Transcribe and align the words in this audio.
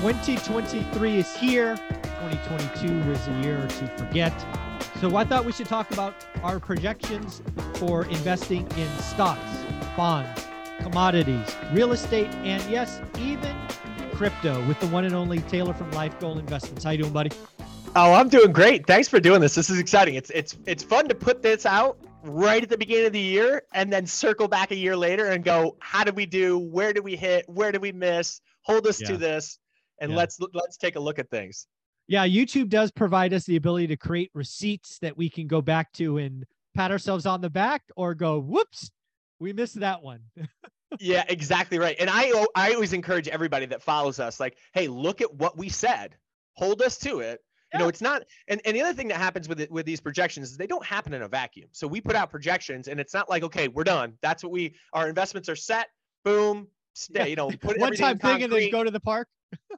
2023 0.00 1.16
is 1.16 1.34
here. 1.36 1.76
2022 1.76 3.10
is 3.10 3.26
a 3.26 3.32
year 3.42 3.66
to 3.66 3.86
forget. 3.98 4.32
So 5.00 5.16
I 5.16 5.24
thought 5.24 5.44
we 5.44 5.50
should 5.50 5.66
talk 5.66 5.90
about 5.90 6.14
our 6.44 6.60
projections 6.60 7.42
for 7.74 8.04
investing 8.06 8.60
in 8.76 8.88
stocks, 9.00 9.40
bonds, 9.96 10.46
commodities, 10.78 11.48
real 11.72 11.90
estate, 11.90 12.30
and 12.44 12.62
yes, 12.70 13.00
even 13.18 13.56
crypto 14.12 14.64
with 14.68 14.78
the 14.78 14.86
one 14.86 15.04
and 15.04 15.16
only 15.16 15.40
Taylor 15.40 15.74
from 15.74 15.90
Life 15.90 16.16
Goal 16.20 16.38
Investments. 16.38 16.84
How 16.84 16.92
you 16.92 16.98
doing, 16.98 17.12
buddy? 17.12 17.32
Oh, 17.96 18.14
I'm 18.14 18.28
doing 18.28 18.52
great. 18.52 18.86
Thanks 18.86 19.08
for 19.08 19.18
doing 19.18 19.40
this. 19.40 19.56
This 19.56 19.68
is 19.68 19.80
exciting. 19.80 20.14
It's 20.14 20.30
it's 20.30 20.56
it's 20.66 20.84
fun 20.84 21.08
to 21.08 21.14
put 21.16 21.42
this 21.42 21.66
out 21.66 21.98
right 22.22 22.62
at 22.62 22.68
the 22.68 22.78
beginning 22.78 23.06
of 23.06 23.12
the 23.12 23.18
year 23.18 23.62
and 23.74 23.92
then 23.92 24.06
circle 24.06 24.46
back 24.46 24.70
a 24.70 24.76
year 24.76 24.96
later 24.96 25.26
and 25.26 25.42
go, 25.42 25.76
how 25.80 26.04
did 26.04 26.14
we 26.14 26.24
do? 26.26 26.56
Where 26.56 26.92
did 26.92 27.02
we 27.02 27.16
hit? 27.16 27.48
Where 27.48 27.72
did 27.72 27.82
we 27.82 27.90
miss? 27.90 28.40
Hold 28.62 28.86
us 28.86 29.00
Yeah. 29.00 29.08
to 29.08 29.16
this 29.16 29.58
and 30.00 30.10
Yeah. 30.12 30.16
let's 30.16 30.38
let's 30.52 30.76
take 30.76 30.96
a 30.96 31.00
look 31.00 31.18
at 31.18 31.30
things. 31.30 31.66
Yeah, 32.06 32.26
YouTube 32.26 32.68
does 32.70 32.90
provide 32.90 33.34
us 33.34 33.44
the 33.44 33.56
ability 33.56 33.88
to 33.88 33.96
create 33.96 34.30
receipts 34.34 34.98
that 35.00 35.16
we 35.16 35.28
can 35.28 35.46
go 35.46 35.60
back 35.60 35.92
to 35.94 36.16
and 36.18 36.46
pat 36.74 36.90
ourselves 36.90 37.26
on 37.26 37.42
the 37.42 37.50
back 37.50 37.82
or 37.96 38.14
go, 38.14 38.38
whoops, 38.40 38.90
we 39.40 39.52
missed 39.52 39.80
that 39.80 40.02
one. 40.02 40.20
yeah, 41.00 41.24
exactly 41.28 41.78
right. 41.78 41.96
And 42.00 42.08
I 42.10 42.32
I 42.54 42.72
always 42.72 42.92
encourage 42.92 43.28
everybody 43.28 43.66
that 43.66 43.82
follows 43.82 44.20
us 44.20 44.40
like, 44.40 44.56
hey, 44.72 44.88
look 44.88 45.20
at 45.20 45.32
what 45.34 45.58
we 45.58 45.68
said. 45.68 46.16
Hold 46.54 46.80
us 46.82 46.98
to 47.00 47.20
it. 47.20 47.40
You 47.74 47.80
know, 47.80 47.88
it's 47.88 48.00
not 48.00 48.22
and, 48.48 48.62
and 48.64 48.74
the 48.74 48.80
other 48.80 48.94
thing 48.94 49.08
that 49.08 49.18
happens 49.18 49.46
with 49.46 49.60
it 49.60 49.70
with 49.70 49.84
these 49.84 50.00
projections 50.00 50.50
is 50.50 50.56
they 50.56 50.66
don't 50.66 50.84
happen 50.84 51.12
in 51.12 51.20
a 51.20 51.28
vacuum. 51.28 51.68
So 51.72 51.86
we 51.86 52.00
put 52.00 52.16
out 52.16 52.30
projections 52.30 52.88
and 52.88 52.98
it's 52.98 53.12
not 53.12 53.28
like, 53.28 53.42
okay, 53.42 53.68
we're 53.68 53.84
done. 53.84 54.14
That's 54.22 54.42
what 54.42 54.50
we 54.52 54.74
our 54.94 55.06
investments 55.06 55.50
are 55.50 55.56
set. 55.56 55.88
Boom. 56.24 56.68
Stay, 56.94 57.18
Yeah. 57.20 57.26
you 57.26 57.36
know, 57.36 57.50
put 57.50 57.78
one 57.78 57.92
time 57.94 58.12
in 58.12 58.18
thing 58.18 58.42
and 58.44 58.52
then 58.52 58.70
go 58.70 58.82
to 58.82 58.90
the 58.90 58.98
park. 59.00 59.28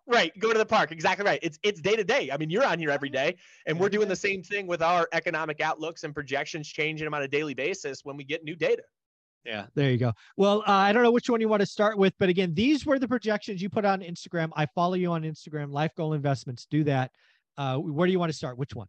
Right, 0.07 0.37
go 0.41 0.53
to 0.53 0.59
the 0.59 0.67
park. 0.67 0.91
Exactly 0.91 1.25
right. 1.25 1.39
It's 1.41 1.59
it's 1.63 1.81
day 1.81 1.95
to 1.95 2.03
day. 2.03 2.31
I 2.33 2.37
mean, 2.37 2.51
you're 2.51 2.65
on 2.65 2.81
here 2.81 2.91
every 2.91 3.11
day, 3.11 3.37
and 3.67 3.79
we're 3.79 3.89
doing 3.89 4.09
the 4.09 4.17
same 4.17 4.43
thing 4.43 4.67
with 4.67 4.83
our 4.83 5.09
economic 5.13 5.61
outlooks 5.61 6.03
and 6.03 6.13
projections 6.13 6.67
changing 6.67 7.05
them 7.05 7.15
on 7.15 7.23
a 7.23 7.29
daily 7.29 7.55
basis 7.55 8.05
when 8.05 8.17
we 8.17 8.25
get 8.25 8.43
new 8.43 8.57
data. 8.57 8.83
Yeah, 9.45 9.67
there 9.75 9.91
you 9.91 9.99
go. 9.99 10.13
Well, 10.37 10.63
uh, 10.67 10.73
I 10.73 10.93
don't 10.93 11.03
know 11.03 11.13
which 11.13 11.31
one 11.31 11.41
you 11.41 11.49
want 11.49 11.61
to 11.61 11.67
start 11.67 11.97
with, 11.97 12.13
but 12.19 12.29
again, 12.29 12.55
these 12.55 12.85
were 12.85 12.99
the 12.99 13.09
projections 13.09 13.63
you 13.63 13.71
put 13.71 13.85
on 13.85 14.01
Instagram. 14.01 14.51
I 14.57 14.67
follow 14.67 14.95
you 14.95 15.13
on 15.13 15.23
Instagram, 15.23 15.71
Life 15.71 15.93
Goal 15.97 16.13
Investments. 16.13 16.67
Do 16.69 16.85
that. 16.85 17.13
Uh, 17.57 17.77
where 17.77 18.07
do 18.07 18.13
you 18.13 18.19
want 18.19 18.31
to 18.31 18.37
start? 18.37 18.59
Which 18.59 18.75
one? 18.75 18.89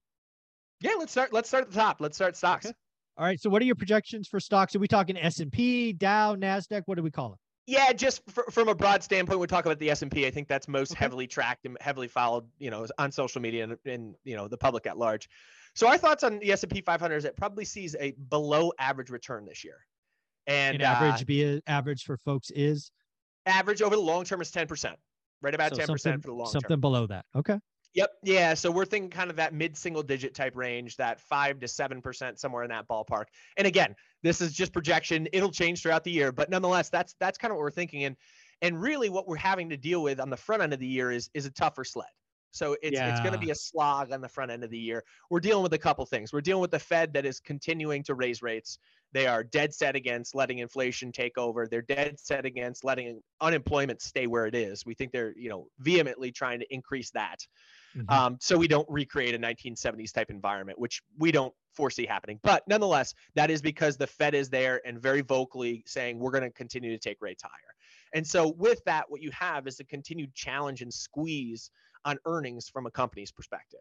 Yeah, 0.82 0.96
let's 0.98 1.12
start. 1.12 1.32
Let's 1.32 1.50
start 1.50 1.66
at 1.66 1.72
the 1.72 1.80
top. 1.80 2.02
Let's 2.02 2.18
start 2.18 2.36
stocks. 2.36 2.66
Okay. 2.66 2.76
All 3.18 3.26
right. 3.26 3.40
So, 3.40 3.50
what 3.50 3.62
are 3.62 3.66
your 3.66 3.76
projections 3.76 4.28
for 4.28 4.40
stocks? 4.40 4.76
Are 4.76 4.80
we 4.80 4.88
talking 4.88 5.18
S 5.18 5.40
and 5.40 5.52
P, 5.52 5.94
Dow, 5.94 6.36
Nasdaq? 6.36 6.84
What 6.86 6.96
do 6.96 7.04
we 7.04 7.12
call 7.12 7.30
them? 7.30 7.38
Yeah, 7.68 7.94
just 7.94 8.22
fr- 8.30 8.50
from 8.50 8.68
a 8.70 8.76
broad 8.76 9.04
standpoint, 9.04 9.40
we 9.40 9.48
talk 9.48 9.66
about 9.66 9.80
the 9.80 9.90
S 9.92 10.02
and 10.02 10.12
P. 10.12 10.26
I 10.26 10.32
think 10.32 10.48
that's 10.48 10.68
most 10.68 10.92
Okay. 10.94 11.00
heavily 11.00 11.28
tracked 11.28 11.66
and 11.66 11.78
heavily 11.80 12.08
followed, 12.08 12.46
you 12.58 12.72
know, 12.72 12.88
on 12.98 13.12
social 13.12 13.42
media 13.42 13.64
and, 13.64 13.78
and 13.86 14.16
you 14.24 14.36
know 14.36 14.48
the 14.48 14.58
public 14.58 14.88
at 14.88 14.98
large. 14.98 15.30
So 15.76 15.88
our 15.88 15.98
thoughts 15.98 16.24
on 16.24 16.40
the 16.40 16.52
S 16.52 16.64
and 16.64 16.72
P 16.72 16.82
500 16.82 17.16
is 17.16 17.26
it 17.26 17.38
probably 17.38 17.66
sees 17.66 17.96
a 18.00 18.12
below 18.30 18.72
average 18.80 19.10
return 19.10 19.46
this 19.46 19.64
year, 19.64 19.86
and 20.48 20.76
And 20.76 20.84
uh, 20.84 20.86
average 20.88 21.26
be 21.26 21.62
average 21.68 22.04
for 22.04 22.18
folks 22.18 22.50
is 22.52 22.92
average 23.46 23.82
over 23.82 23.96
the 23.96 24.02
long 24.02 24.24
term 24.26 24.42
is 24.42 24.52
10 24.52 24.68
percent, 24.68 24.98
right 25.42 25.54
about 25.54 25.70
so 25.70 25.78
10 25.78 25.86
something, 25.88 25.94
percent 25.94 26.24
for 26.24 26.28
the 26.30 26.34
long 26.34 26.46
term. 26.48 26.62
something 26.64 26.80
below 26.80 27.08
that. 27.08 27.26
Okay. 27.36 27.60
Yep. 27.94 28.12
Yeah. 28.24 28.54
So 28.54 28.72
we're 28.72 28.86
thinking 28.86 29.10
kind 29.10 29.30
of 29.30 29.36
that 29.36 29.54
mid 29.54 29.76
single 29.76 30.04
digit 30.04 30.34
type 30.34 30.56
range, 30.56 30.96
that 30.98 31.20
five 31.20 31.60
to 31.60 31.68
seven 31.68 32.02
percent, 32.02 32.40
somewhere 32.40 32.64
in 32.64 32.70
that 32.70 32.88
ballpark. 32.88 33.26
And 33.58 33.68
again, 33.68 33.96
this 34.24 34.40
is 34.40 34.54
just 34.54 34.72
projection. 34.72 35.28
It'll 35.34 35.52
change 35.52 35.82
throughout 35.82 36.04
the 36.04 36.12
year, 36.12 36.32
but 36.32 36.50
nonetheless, 36.50 36.90
that's 36.90 37.16
that's 37.20 37.38
kind 37.38 37.52
of 37.52 37.58
what 37.58 37.64
we're 37.64 37.72
thinking. 37.72 38.06
And 38.06 38.16
and 38.62 38.82
really, 38.82 39.10
what 39.10 39.28
we're 39.28 39.36
having 39.36 39.70
to 39.70 39.78
deal 39.78 40.02
with 40.04 40.20
on 40.20 40.30
the 40.30 40.38
front 40.38 40.62
end 40.62 40.74
of 40.74 40.80
the 40.80 40.88
year 40.88 41.12
is 41.12 41.30
is 41.34 41.46
a 41.46 41.52
tougher 41.52 41.84
sled. 41.84 42.08
So 42.52 42.76
it's 42.82 43.00
it's 43.00 43.20
going 43.22 43.34
to 43.34 43.40
be 43.40 43.52
a 43.52 43.56
slog 43.56 44.12
on 44.12 44.22
the 44.22 44.30
front 44.30 44.52
end 44.52 44.64
of 44.64 44.70
the 44.70 44.78
year. 44.78 45.04
We're 45.30 45.40
dealing 45.40 45.64
with 45.64 45.74
a 45.74 45.78
couple 45.78 46.06
things. 46.06 46.32
We're 46.32 46.42
dealing 46.42 46.62
with 46.62 46.72
the 46.72 46.80
Fed 46.80 47.14
that 47.14 47.26
is 47.26 47.40
continuing 47.40 48.04
to 48.04 48.14
raise 48.14 48.42
rates. 48.42 48.78
They 49.14 49.26
are 49.26 49.44
dead 49.44 49.74
set 49.74 49.96
against 49.96 50.36
letting 50.36 50.60
inflation 50.60 51.12
take 51.12 51.38
over. 51.38 51.68
They're 51.68 51.82
dead 51.82 52.20
set 52.20 52.46
against 52.46 52.84
letting 52.84 53.22
unemployment 53.40 54.02
stay 54.02 54.28
where 54.28 54.48
it 54.48 54.56
is. 54.56 54.86
We 54.86 54.94
think 54.94 55.12
they're 55.12 55.34
you 55.38 55.50
know 55.50 55.68
vehemently 55.80 56.32
trying 56.32 56.60
to 56.60 56.74
increase 56.74 57.12
that 57.12 57.46
Mhm. 57.96 58.10
um, 58.12 58.38
so 58.40 58.58
we 58.58 58.68
don't 58.68 58.88
recreate 58.90 59.36
a 59.36 59.40
1970s 59.40 60.12
type 60.12 60.30
environment, 60.30 60.80
which 60.80 61.02
we 61.18 61.32
don't 61.32 61.54
foresee 61.74 62.06
happening. 62.06 62.40
But 62.44 62.68
nonetheless, 62.68 63.14
that 63.36 63.50
is 63.50 63.62
because 63.62 63.98
the 63.98 64.08
Fed 64.08 64.34
is 64.34 64.50
there 64.50 64.82
and 64.86 65.02
very 65.02 65.22
vocally 65.22 65.84
saying 65.86 66.20
we're 66.20 66.32
going 66.32 66.44
to 66.44 66.52
continue 66.52 66.92
to 66.92 67.00
take 67.00 67.18
rates 67.22 67.44
higher. 67.44 67.76
And 68.14 68.26
so 68.26 68.50
with 68.58 68.84
that, 68.86 69.10
what 69.10 69.22
you 69.22 69.32
have 69.32 69.68
is 69.68 69.80
a 69.80 69.86
continued 69.86 70.34
challenge 70.34 70.82
and 70.82 70.94
squeeze 70.94 71.72
on 72.06 72.18
earnings 72.26 72.68
from 72.68 72.86
a 72.88 72.92
company's 72.92 73.32
perspective. 73.32 73.80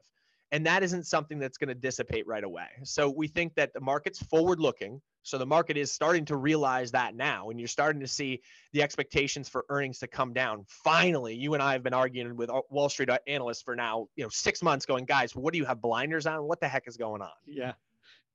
And 0.53 0.67
that 0.67 0.83
isn't 0.83 1.05
something 1.05 1.39
that's 1.39 1.59
going 1.59 1.69
to 1.69 1.75
dissipate 1.75 2.27
right 2.27 2.45
away. 2.45 2.69
So 2.83 3.09
we 3.09 3.29
think 3.29 3.55
that 3.55 3.73
the 3.73 3.81
market's 3.81 4.21
forward 4.23 4.61
looking. 4.61 5.01
So 5.23 5.39
the 5.39 5.47
market 5.47 5.77
is 5.77 5.93
starting 5.93 6.25
to 6.27 6.37
realize 6.37 6.91
that 6.93 7.15
now, 7.15 7.51
and 7.51 7.61
you're 7.61 7.69
starting 7.69 8.01
to 8.01 8.07
see 8.07 8.41
the 8.73 8.83
expectations 8.83 9.49
for 9.49 9.65
earnings 9.69 9.99
to 9.99 10.07
come 10.07 10.33
down. 10.33 10.65
Finally, 10.69 11.35
you 11.35 11.55
and 11.55 11.63
I 11.63 11.73
have 11.73 11.83
been 11.83 11.95
arguing 11.95 12.37
with 12.37 12.51
uh, 12.51 12.63
Wall 12.71 12.89
Street 12.89 13.11
analysts 13.27 13.63
for 13.63 13.77
now, 13.77 14.07
you 14.17 14.25
know, 14.25 14.31
six 14.31 14.63
months, 14.63 14.87
going, 14.87 15.05
guys, 15.05 15.37
what 15.37 15.53
do 15.53 15.59
you 15.59 15.65
have 15.67 15.81
blinders 15.81 16.27
on? 16.27 16.45
What 16.45 16.61
the 16.61 16.69
heck 16.69 16.89
is 16.89 16.97
going 16.97 17.23
on? 17.23 17.31
Yeah. 17.47 17.73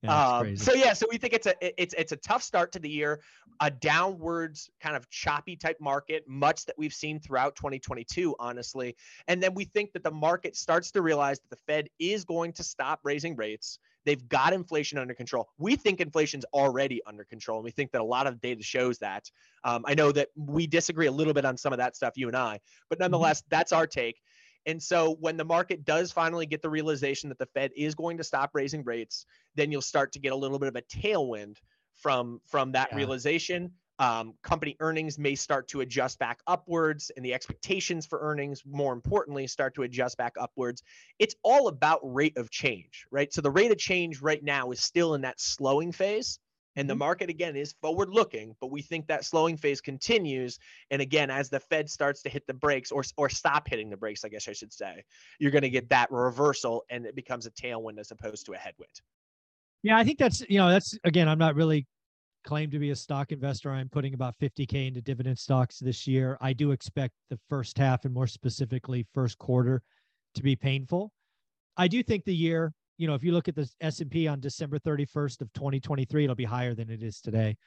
Yeah, 0.05 0.37
Um, 0.37 0.57
so 0.57 0.73
yeah, 0.73 0.93
so 0.93 1.05
we 1.09 1.17
think 1.17 1.33
it's 1.33 1.47
a 1.47 1.81
it's 1.81 1.93
it's 1.97 2.11
a 2.11 2.17
tough 2.17 2.43
start 2.43 2.71
to 2.73 2.79
the 2.79 2.89
year, 2.89 3.21
a 3.61 3.71
downwards 3.71 4.69
kind 4.79 4.95
of 4.95 5.09
choppy 5.09 5.55
type 5.55 5.77
market, 5.79 6.23
much 6.27 6.65
that 6.65 6.75
we've 6.77 6.93
seen 6.93 7.19
throughout 7.19 7.55
2022, 7.55 8.35
honestly. 8.39 8.95
And 9.27 9.41
then 9.41 9.53
we 9.53 9.65
think 9.65 9.93
that 9.93 10.03
the 10.03 10.11
market 10.11 10.55
starts 10.55 10.91
to 10.91 11.01
realize 11.01 11.39
that 11.39 11.49
the 11.49 11.61
Fed 11.67 11.89
is 11.99 12.25
going 12.25 12.53
to 12.53 12.63
stop 12.63 12.99
raising 13.03 13.35
rates. 13.35 13.79
They've 14.05 14.27
got 14.29 14.53
inflation 14.53 14.99
under 14.99 15.15
control. 15.15 15.49
We 15.57 15.75
think 15.75 15.99
inflation's 15.99 16.45
already 16.53 17.01
under 17.05 17.23
control, 17.23 17.57
and 17.57 17.65
we 17.65 17.71
think 17.71 17.91
that 17.91 18.01
a 18.01 18.05
lot 18.05 18.27
of 18.27 18.39
data 18.39 18.63
shows 18.63 18.99
that. 18.99 19.29
Um, 19.63 19.83
I 19.87 19.95
know 19.95 20.11
that 20.11 20.29
we 20.35 20.67
disagree 20.67 21.07
a 21.07 21.11
little 21.11 21.33
bit 21.33 21.43
on 21.43 21.57
some 21.57 21.73
of 21.73 21.79
that 21.79 21.95
stuff, 21.95 22.13
you 22.15 22.27
and 22.27 22.37
I, 22.37 22.59
but 22.89 22.99
nonetheless, 22.99 23.43
that's 23.49 23.71
our 23.71 23.87
take. 23.87 24.21
And 24.65 24.81
so 24.81 25.15
when 25.19 25.37
the 25.37 25.45
market 25.45 25.85
does 25.85 26.11
finally 26.11 26.45
get 26.45 26.61
the 26.61 26.69
realization 26.69 27.29
that 27.29 27.37
the 27.37 27.45
Fed 27.45 27.71
is 27.75 27.95
going 27.95 28.17
to 28.17 28.23
stop 28.23 28.51
raising 28.53 28.83
rates, 28.83 29.25
then 29.55 29.71
you'll 29.71 29.81
start 29.81 30.11
to 30.13 30.19
get 30.19 30.31
a 30.33 30.35
little 30.35 30.59
bit 30.59 30.69
of 30.69 30.75
a 30.75 30.81
tailwind 30.81 31.57
from 31.93 32.41
from 32.45 32.71
that 32.73 32.89
Yeah. 32.89 32.93
realization. 32.93 33.73
Um, 33.97 34.33
company 34.43 34.75
earnings 34.81 35.17
may 35.17 35.35
start 35.35 35.69
to 35.69 35.79
adjust 35.79 36.19
back 36.19 36.41
upwards, 36.47 37.11
and 37.15 37.25
the 37.25 37.33
expectations 37.33 38.05
for 38.05 38.19
earnings, 38.19 38.63
more 38.65 38.91
importantly, 38.91 39.47
start 39.47 39.73
to 39.75 39.83
adjust 39.83 40.17
back 40.17 40.33
upwards. 40.37 40.83
It's 41.17 41.35
all 41.43 41.69
about 41.69 42.01
rate 42.03 42.37
of 42.37 42.49
change, 42.49 43.05
right? 43.09 43.31
So 43.31 43.39
the 43.39 43.51
rate 43.51 43.71
of 43.71 43.77
change 43.77 44.21
right 44.21 44.43
now 44.43 44.71
is 44.71 44.81
still 44.83 45.13
in 45.13 45.21
that 45.21 45.39
slowing 45.39 45.93
phase. 45.93 46.39
And 46.75 46.89
the 46.89 46.93
Mhm. 46.93 46.99
market 46.99 47.29
again 47.29 47.55
is 47.55 47.73
forward 47.81 48.09
looking, 48.09 48.55
but 48.59 48.67
we 48.71 48.81
think 48.81 49.07
that 49.07 49.25
slowing 49.25 49.57
phase 49.57 49.81
continues. 49.81 50.59
And 50.91 51.01
again, 51.01 51.29
as 51.29 51.49
the 51.49 51.59
Fed 51.59 51.89
starts 51.89 52.21
to 52.23 52.29
hit 52.29 52.45
the 52.47 52.53
brakes 52.53 52.91
or 52.91 53.03
or 53.17 53.29
stop 53.29 53.67
hitting 53.67 53.89
the 53.89 53.97
brakes, 53.97 54.25
I 54.25 54.29
guess 54.29 54.47
I 54.47 54.53
should 54.53 54.73
say, 54.73 55.03
you're 55.39 55.51
going 55.51 55.61
to 55.61 55.69
get 55.69 55.89
that 55.89 56.11
reversal 56.11 56.83
and 56.89 57.05
it 57.05 57.15
becomes 57.15 57.45
a 57.45 57.51
tailwind 57.51 57.99
as 57.99 58.11
opposed 58.11 58.45
to 58.47 58.53
a 58.53 58.57
headwind. 58.57 59.01
Yeah, 59.83 59.97
I 59.97 60.03
think 60.03 60.17
that's 60.17 60.41
you 60.49 60.57
know 60.57 60.69
that's 60.69 60.97
again 61.03 61.29
I'm 61.29 61.37
not 61.39 61.55
really 61.55 61.87
claimed 62.43 62.71
to 62.71 62.79
be 62.79 62.91
a 62.91 62.95
stock 62.95 63.31
investor. 63.31 63.71
I'm 63.71 63.89
putting 63.89 64.13
about 64.13 64.35
50k 64.39 64.87
into 64.87 65.01
dividend 65.01 65.39
stocks 65.39 65.79
this 65.79 66.05
year. 66.07 66.37
I 66.41 66.53
do 66.53 66.71
expect 66.71 67.13
the 67.29 67.39
first 67.49 67.77
half 67.77 68.05
and 68.05 68.13
more 68.13 68.27
specifically 68.27 69.07
first 69.13 69.37
quarter 69.37 69.81
to 70.35 70.43
be 70.43 70.55
painful. 70.55 71.11
I 71.77 71.87
do 71.87 72.03
think 72.03 72.23
the 72.25 72.35
year, 72.35 72.73
you 72.97 73.07
know, 73.07 73.13
if 73.13 73.23
you 73.23 73.31
look 73.31 73.47
at 73.47 73.55
the 73.55 73.69
S&P 73.81 74.27
on 74.27 74.39
December 74.39 74.79
31st 74.79 75.41
of 75.41 75.51
2023, 75.53 76.23
it'll 76.23 76.35
be 76.35 76.45
higher 76.45 76.73
than 76.73 76.89
it 76.89 77.03
is 77.03 77.19
today. 77.19 77.57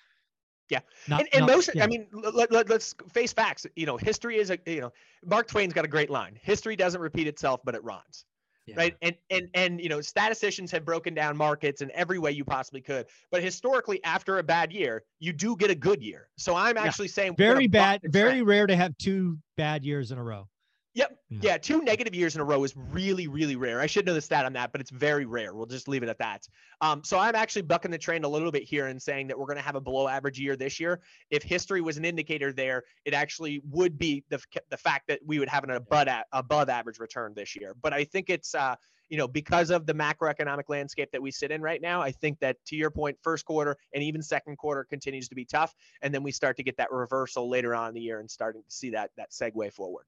Yeah. 0.70 0.80
Not, 1.08 1.20
and, 1.20 1.28
and 1.32 1.46
not- 1.46 1.56
most, 1.56 1.70
yeah. 1.74 1.84
I 1.84 1.86
mean, 1.86 2.06
let, 2.12 2.50
let, 2.52 2.68
let's 2.68 2.94
face 3.12 3.32
facts. 3.32 3.66
You 3.76 3.86
know, 3.86 3.96
history 3.96 4.38
is 4.38 4.50
a, 4.50 4.58
you 4.66 4.80
know, 4.80 4.92
Mark 5.24 5.48
Twain's 5.48 5.72
got 5.72 5.84
a 5.84 5.88
great 5.88 6.10
line. 6.10 6.38
History 6.42 6.76
doesn't 6.76 7.00
repeat 7.00 7.26
itself, 7.26 7.60
but 7.64 7.74
it 7.74 7.82
rhymes. 7.84 8.24
yeah. 8.68 8.74
right? 8.76 8.96
And 9.02 9.16
and 9.30 9.48
and 9.54 9.80
you 9.80 9.88
know, 9.88 10.00
statisticians 10.00 10.70
have 10.72 10.84
broken 10.84 11.14
down 11.14 11.36
markets 11.36 11.80
in 11.80 11.90
every 11.94 12.18
way 12.18 12.32
you 12.32 12.44
possibly 12.44 12.80
could. 12.80 13.06
But 13.30 13.42
historically, 13.42 14.02
after 14.04 14.38
a 14.38 14.42
bad 14.42 14.72
year, 14.72 15.04
you 15.18 15.32
do 15.32 15.56
get 15.56 15.70
a 15.70 15.74
good 15.74 16.02
year. 16.02 16.28
So 16.36 16.54
I'm 16.54 16.76
actually 16.76 17.06
yeah. 17.06 17.12
saying 17.12 17.36
very 17.36 17.66
bad, 17.66 18.00
very 18.04 18.42
rare 18.42 18.66
to 18.66 18.76
have 18.76 18.96
two 18.98 19.38
bad 19.56 19.84
years 19.84 20.12
in 20.12 20.18
a 20.18 20.22
row. 20.22 20.48
Yep. 20.94 21.18
Yeah. 21.28 21.38
yeah. 21.42 21.58
Two 21.58 21.82
negative 21.82 22.14
years 22.14 22.34
in 22.34 22.40
a 22.40 22.44
row 22.44 22.64
is 22.64 22.74
really, 22.76 23.28
really 23.28 23.56
rare. 23.56 23.80
I 23.80 23.86
should 23.86 24.06
know 24.06 24.14
the 24.14 24.20
stat 24.20 24.44
on 24.44 24.52
that, 24.54 24.72
but 24.72 24.80
it's 24.80 24.90
very 24.90 25.26
rare. 25.26 25.54
We'll 25.54 25.66
just 25.66 25.86
leave 25.86 26.02
it 26.02 26.08
at 26.08 26.18
that. 26.18 26.48
Um, 26.80 27.04
so 27.04 27.18
I'm 27.18 27.34
actually 27.34 27.62
bucking 27.62 27.90
the 27.90 27.98
trend 27.98 28.24
a 28.24 28.28
little 28.28 28.50
bit 28.50 28.64
here 28.64 28.86
and 28.86 29.00
saying 29.00 29.28
that 29.28 29.38
we're 29.38 29.46
going 29.46 29.58
to 29.58 29.62
have 29.62 29.76
a 29.76 29.80
below 29.80 30.08
average 30.08 30.38
year 30.40 30.56
this 30.56 30.80
year. 30.80 31.00
If 31.30 31.42
history 31.42 31.80
was 31.80 31.98
an 31.98 32.04
indicator 32.04 32.52
there, 32.52 32.84
it 33.04 33.14
actually 33.14 33.62
would 33.70 33.98
be 33.98 34.24
the, 34.28 34.40
the 34.70 34.76
fact 34.76 35.08
that 35.08 35.20
we 35.24 35.38
would 35.38 35.48
have 35.48 35.64
an 35.64 35.70
above, 35.70 36.08
above 36.32 36.68
average 36.68 36.98
return 36.98 37.32
this 37.34 37.54
year. 37.54 37.74
But 37.80 37.92
I 37.92 38.04
think 38.04 38.30
it's, 38.30 38.54
uh, 38.54 38.74
you 39.08 39.16
know, 39.16 39.28
because 39.28 39.70
of 39.70 39.86
the 39.86 39.94
macroeconomic 39.94 40.64
landscape 40.68 41.10
that 41.12 41.22
we 41.22 41.30
sit 41.30 41.50
in 41.50 41.62
right 41.62 41.80
now, 41.80 42.00
I 42.00 42.12
think 42.12 42.38
that 42.40 42.56
to 42.66 42.76
your 42.76 42.90
point, 42.90 43.16
first 43.22 43.44
quarter 43.44 43.76
and 43.94 44.02
even 44.02 44.22
second 44.22 44.56
quarter 44.56 44.84
continues 44.84 45.28
to 45.28 45.34
be 45.34 45.44
tough. 45.44 45.74
And 46.02 46.12
then 46.12 46.22
we 46.22 46.32
start 46.32 46.56
to 46.58 46.62
get 46.62 46.76
that 46.76 46.92
reversal 46.92 47.48
later 47.48 47.74
on 47.74 47.88
in 47.88 47.94
the 47.94 48.00
year 48.00 48.20
and 48.20 48.30
starting 48.30 48.62
to 48.62 48.70
see 48.70 48.90
that 48.90 49.10
that 49.16 49.30
segue 49.30 49.72
forward. 49.72 50.04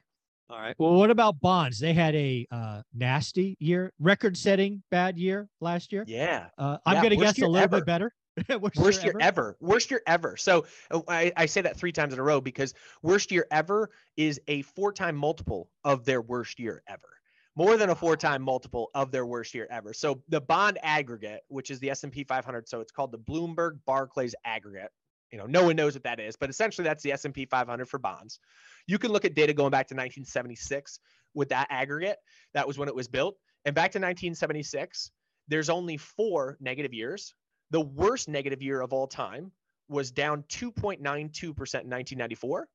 All 0.51 0.59
right. 0.59 0.75
Well, 0.79 0.95
what 0.95 1.11
about 1.11 1.41
bonds? 1.41 1.79
They 1.79 1.93
had 1.93 2.15
a 2.17 2.47
uh, 2.51 2.83
nasty 2.93 3.57
year, 3.61 3.93
record-setting 4.01 4.83
bad 4.91 5.17
year 5.17 5.49
last 5.61 5.93
year. 5.93 6.05
Yeah. 6.09 6.47
Uh, 6.59 6.79
I'm 6.85 6.97
yeah, 6.97 7.03
going 7.03 7.11
to 7.11 7.25
guess 7.25 7.39
a 7.39 7.43
little 7.43 7.57
ever. 7.57 7.77
bit 7.77 7.87
better. 7.87 8.13
worst, 8.61 8.77
worst 8.77 9.05
year, 9.05 9.13
ever. 9.21 9.23
ever. 9.23 9.57
Worst 9.61 9.91
year 9.91 10.03
ever. 10.09 10.37
So 10.37 10.67
uh, 10.91 11.03
I, 11.07 11.33
I 11.37 11.47
say 11.47 11.61
that 11.61 11.77
three 11.77 11.93
times 11.93 12.13
in 12.15 12.19
a 12.19 12.23
row 12.23 12.41
because 12.41 12.75
worst 13.03 13.31
year 13.31 13.47
ever 13.53 13.91
is 14.17 14.41
a 14.49 14.63
four-time 14.63 15.15
multiple 15.15 15.69
of 15.85 16.05
their 16.05 16.21
worst 16.21 16.59
year 16.59 16.83
ever. 16.89 17.09
More 17.55 17.77
than 17.77 17.91
a 17.91 17.95
four-time 17.95 18.43
multiple 18.43 18.91
of 18.95 19.13
their 19.13 19.27
worst 19.27 19.55
year 19.55 19.69
ever. 19.71 19.93
So 19.93 20.21
the 20.29 20.41
bond 20.41 20.79
aggregate, 20.83 21.43
which 21.49 21.71
is 21.71 21.79
the 21.79 21.91
S&P 21.91 22.25
500, 22.25 22.69
so 22.69 22.81
it's 22.81 22.93
called 22.93 23.13
the 23.13 23.19
Bloomberg 23.19 23.79
Barclays 23.87 24.35
aggregate. 24.45 24.91
You 25.33 25.39
know, 25.39 25.47
no 25.47 25.65
one 25.65 25.77
knows 25.77 25.95
what 25.95 26.03
that 26.05 26.19
is, 26.19 26.37
but 26.37 26.51
essentially 26.51 26.85
that's 26.85 27.03
the 27.03 27.13
S&P 27.13 27.45
500 27.47 27.89
for 27.89 27.99
bonds. 27.99 28.41
You 28.87 28.99
can 28.99 29.13
look 29.13 29.25
at 29.25 29.35
data 29.35 29.53
going 29.53 29.71
back 29.71 29.87
to 29.89 29.95
1976 29.95 30.99
with 31.35 31.49
that 31.51 31.69
aggregate. 31.71 32.17
That 32.55 32.67
was 32.67 32.79
when 32.79 32.89
it 32.89 32.95
was 32.95 33.09
built. 33.09 33.37
And 33.65 33.75
back 33.75 33.93
to 33.93 33.99
1976, 33.99 35.11
there's 35.49 35.71
only 35.71 35.97
four 35.97 36.57
negative 36.61 36.93
years. 36.93 37.35
The 37.71 37.81
worst 37.81 38.29
negative 38.29 38.63
year 38.63 38.81
of 38.81 38.93
all 38.93 39.07
time 39.07 39.53
was 39.89 40.11
down 40.11 40.45
2.92% 40.49 41.01
in 41.03 41.53
1994. 41.53 42.69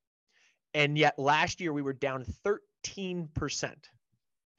And 0.74 0.98
yet 0.98 1.18
last 1.18 1.62
year 1.62 1.74
we 1.74 1.82
were 1.82 1.94
down 1.94 2.26
13%. 2.46 3.30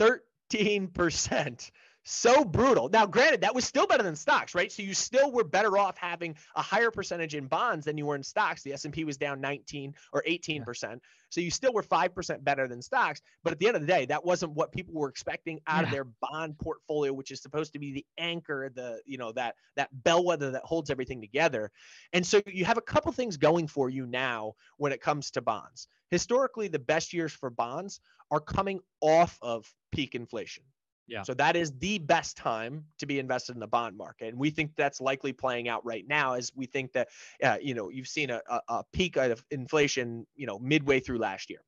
13% 0.01 1.71
so 2.09 2.45
brutal. 2.45 2.89
Now, 2.89 3.05
granted, 3.05 3.41
that 3.41 3.53
was 3.53 3.65
still 3.65 3.85
better 3.85 4.05
than 4.05 4.15
stocks, 4.15 4.55
right? 4.55 4.71
So 4.71 4.81
you 4.81 4.95
still 4.95 5.33
were 5.33 5.43
better 5.43 5.77
off 5.77 5.99
having 5.99 6.37
a 6.55 6.63
higher 6.63 6.93
percentage 6.93 7.35
in 7.35 7.49
bonds 7.49 7.85
than 7.85 7.99
you 7.99 8.07
were 8.07 8.15
in 8.15 8.23
stocks. 8.23 8.63
The 8.63 8.73
S&P 8.75 9.03
was 9.03 9.17
down 9.17 9.41
19 9.41 9.93
or 10.13 10.23
18%. 10.23 10.65
Yeah. 10.83 10.95
So 11.31 11.41
you 11.41 11.51
still 11.51 11.73
were 11.73 11.83
5% 11.83 12.45
better 12.45 12.69
than 12.69 12.81
stocks, 12.81 13.23
but 13.43 13.53
at 13.53 13.59
the 13.59 13.67
end 13.67 13.75
of 13.75 13.83
the 13.83 13.89
day, 13.89 14.07
that 14.07 14.25
wasn't 14.25 14.53
what 14.53 14.71
people 14.71 14.95
were 14.95 15.09
expecting 15.09 15.59
out 15.67 15.81
yeah. 15.81 15.87
of 15.87 15.91
their 15.91 16.05
bond 16.05 16.57
portfolio, 16.61 17.13
which 17.13 17.33
is 17.33 17.43
supposed 17.43 17.73
to 17.73 17.81
be 17.81 17.93
the 17.93 18.07
anchor, 18.19 18.71
the, 18.73 19.01
you 19.05 19.19
know, 19.19 19.33
that 19.33 19.57
that 19.75 19.89
bellwether 20.05 20.53
that 20.53 20.63
holds 20.63 20.91
everything 20.91 21.21
together. 21.21 21.73
And 22.13 22.25
so 22.25 22.41
you 22.47 22.65
have 22.67 22.79
a 22.79 22.83
couple 22.83 23.11
things 23.11 23.37
going 23.37 23.67
for 23.67 23.91
you 23.91 24.07
now 24.07 24.55
when 24.77 24.93
it 24.93 25.01
comes 25.01 25.33
to 25.33 25.43
bonds. 25.43 25.89
Historically, 26.11 26.69
the 26.69 26.79
best 26.79 27.13
years 27.13 27.33
for 27.33 27.51
bonds 27.51 28.01
are 28.31 28.41
coming 28.41 28.79
off 29.01 29.39
of 29.43 29.69
peak 29.91 30.15
inflation. 30.15 30.63
Yeah. 31.09 31.23
So 31.23 31.35
that 31.35 31.57
is 31.57 31.73
the 31.79 31.99
best 31.99 32.37
time 32.37 32.85
to 32.99 33.07
be 33.07 33.19
invested 33.19 33.55
in 33.55 33.61
the 33.61 33.67
bond 33.67 33.97
market, 33.97 34.29
and 34.29 34.39
we 34.39 34.51
think 34.51 34.73
that's 34.77 35.01
likely 35.01 35.33
playing 35.33 35.69
out 35.69 35.85
right 35.85 36.05
now. 36.09 36.35
As 36.35 36.51
we 36.55 36.67
think 36.67 36.93
that, 36.93 37.09
uh, 37.43 37.59
you 37.61 37.75
know, 37.75 37.91
you've 37.91 38.09
seen 38.09 38.31
a, 38.31 38.41
a, 38.69 38.83
peak 38.93 39.17
of 39.17 39.45
inflation, 39.51 40.27
you 40.35 40.47
know, 40.47 40.59
midway 40.59 40.99
through 40.99 41.19
last 41.19 41.49
year. 41.49 41.61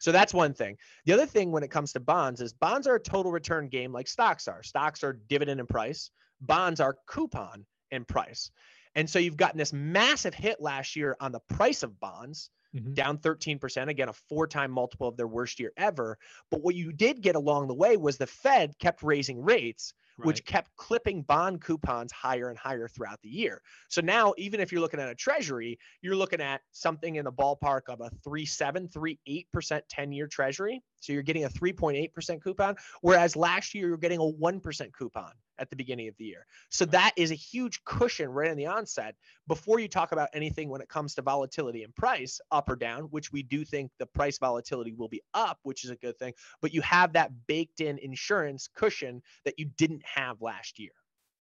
So 0.00 0.12
that's 0.12 0.32
one 0.32 0.54
thing. 0.54 0.76
The 1.04 1.12
other 1.12 1.26
thing 1.26 1.52
when 1.52 1.62
it 1.62 1.70
comes 1.70 1.92
to 1.92 2.00
bonds 2.00 2.40
is 2.40 2.52
bonds 2.52 2.86
are 2.86 2.94
a 2.94 3.00
total 3.00 3.30
return 3.30 3.68
game 3.68 3.92
like 3.92 4.08
stocks 4.08 4.48
are. 4.48 4.62
Stocks 4.62 5.04
are 5.04 5.20
dividend 5.28 5.60
and 5.60 5.68
price. 5.68 6.10
Bonds 6.40 6.80
are 6.80 6.96
coupon 7.06 7.66
and 7.92 8.08
price. 8.08 8.50
And 8.94 9.08
so 9.08 9.18
you've 9.18 9.36
gotten 9.36 9.58
this 9.58 9.72
massive 9.72 10.34
hit 10.34 10.60
last 10.60 10.96
year 10.96 11.16
on 11.20 11.32
the 11.32 11.40
price 11.40 11.82
of 11.82 11.98
bonds 12.00 12.50
mm-hmm. 12.74 12.92
down 12.92 13.18
13%. 13.18 13.88
Again, 13.88 14.08
a 14.08 14.12
four 14.12 14.46
time 14.46 14.70
multiple 14.70 15.08
of 15.08 15.16
their 15.16 15.28
worst 15.28 15.60
year 15.60 15.72
ever. 15.76 16.18
But 16.50 16.62
what 16.62 16.74
you 16.74 16.92
did 16.92 17.20
get 17.20 17.36
along 17.36 17.68
the 17.68 17.74
way 17.74 17.96
was 17.96 18.16
the 18.16 18.26
Fed 18.26 18.78
kept 18.78 19.02
raising 19.02 19.42
rates, 19.42 19.94
right. 20.18 20.26
which 20.26 20.44
kept 20.44 20.74
clipping 20.76 21.22
bond 21.22 21.60
coupons 21.60 22.12
higher 22.12 22.48
and 22.48 22.58
higher 22.58 22.88
throughout 22.88 23.20
the 23.22 23.28
year. 23.28 23.60
So 23.88 24.00
now, 24.00 24.34
even 24.38 24.60
if 24.60 24.72
you're 24.72 24.80
looking 24.80 25.00
at 25.00 25.08
a 25.08 25.14
treasury, 25.14 25.78
you're 26.02 26.16
looking 26.16 26.40
at 26.40 26.60
something 26.72 27.16
in 27.16 27.24
the 27.24 27.32
ballpark 27.32 27.82
of 27.88 28.00
a 28.00 28.10
3.7, 28.26 28.92
3.8% 28.92 29.82
10 29.88 30.12
year 30.12 30.26
treasury. 30.26 30.82
So 31.00 31.12
you're 31.12 31.22
getting 31.22 31.44
a 31.44 31.48
3.8% 31.48 32.42
coupon, 32.42 32.76
whereas 33.00 33.36
last 33.36 33.74
year 33.74 33.88
you're 33.88 33.96
getting 33.96 34.20
a 34.20 34.22
1% 34.22 34.92
coupon 34.92 35.32
at 35.58 35.68
the 35.68 35.76
beginning 35.76 36.08
of 36.08 36.16
the 36.16 36.24
year. 36.24 36.46
So 36.70 36.84
that 36.86 37.12
is 37.16 37.30
a 37.30 37.34
huge 37.34 37.84
cushion 37.84 38.30
right 38.30 38.50
in 38.50 38.56
the 38.56 38.66
onset 38.66 39.14
before 39.46 39.78
you 39.78 39.88
talk 39.88 40.12
about 40.12 40.28
anything 40.32 40.68
when 40.68 40.80
it 40.80 40.88
comes 40.88 41.14
to 41.14 41.22
volatility 41.22 41.84
and 41.84 41.94
price 41.94 42.40
up 42.50 42.68
or 42.68 42.76
down, 42.76 43.04
which 43.04 43.30
we 43.32 43.42
do 43.42 43.64
think 43.64 43.90
the 43.98 44.06
price 44.06 44.38
volatility 44.38 44.92
will 44.92 45.08
be 45.08 45.20
up, 45.34 45.58
which 45.62 45.84
is 45.84 45.90
a 45.90 45.96
good 45.96 46.18
thing. 46.18 46.32
But 46.62 46.72
you 46.72 46.80
have 46.82 47.12
that 47.12 47.30
baked 47.46 47.80
in 47.80 47.98
insurance 47.98 48.68
cushion 48.74 49.22
that 49.44 49.58
you 49.58 49.66
didn't 49.76 50.02
have 50.04 50.40
last 50.40 50.78
year. 50.78 50.92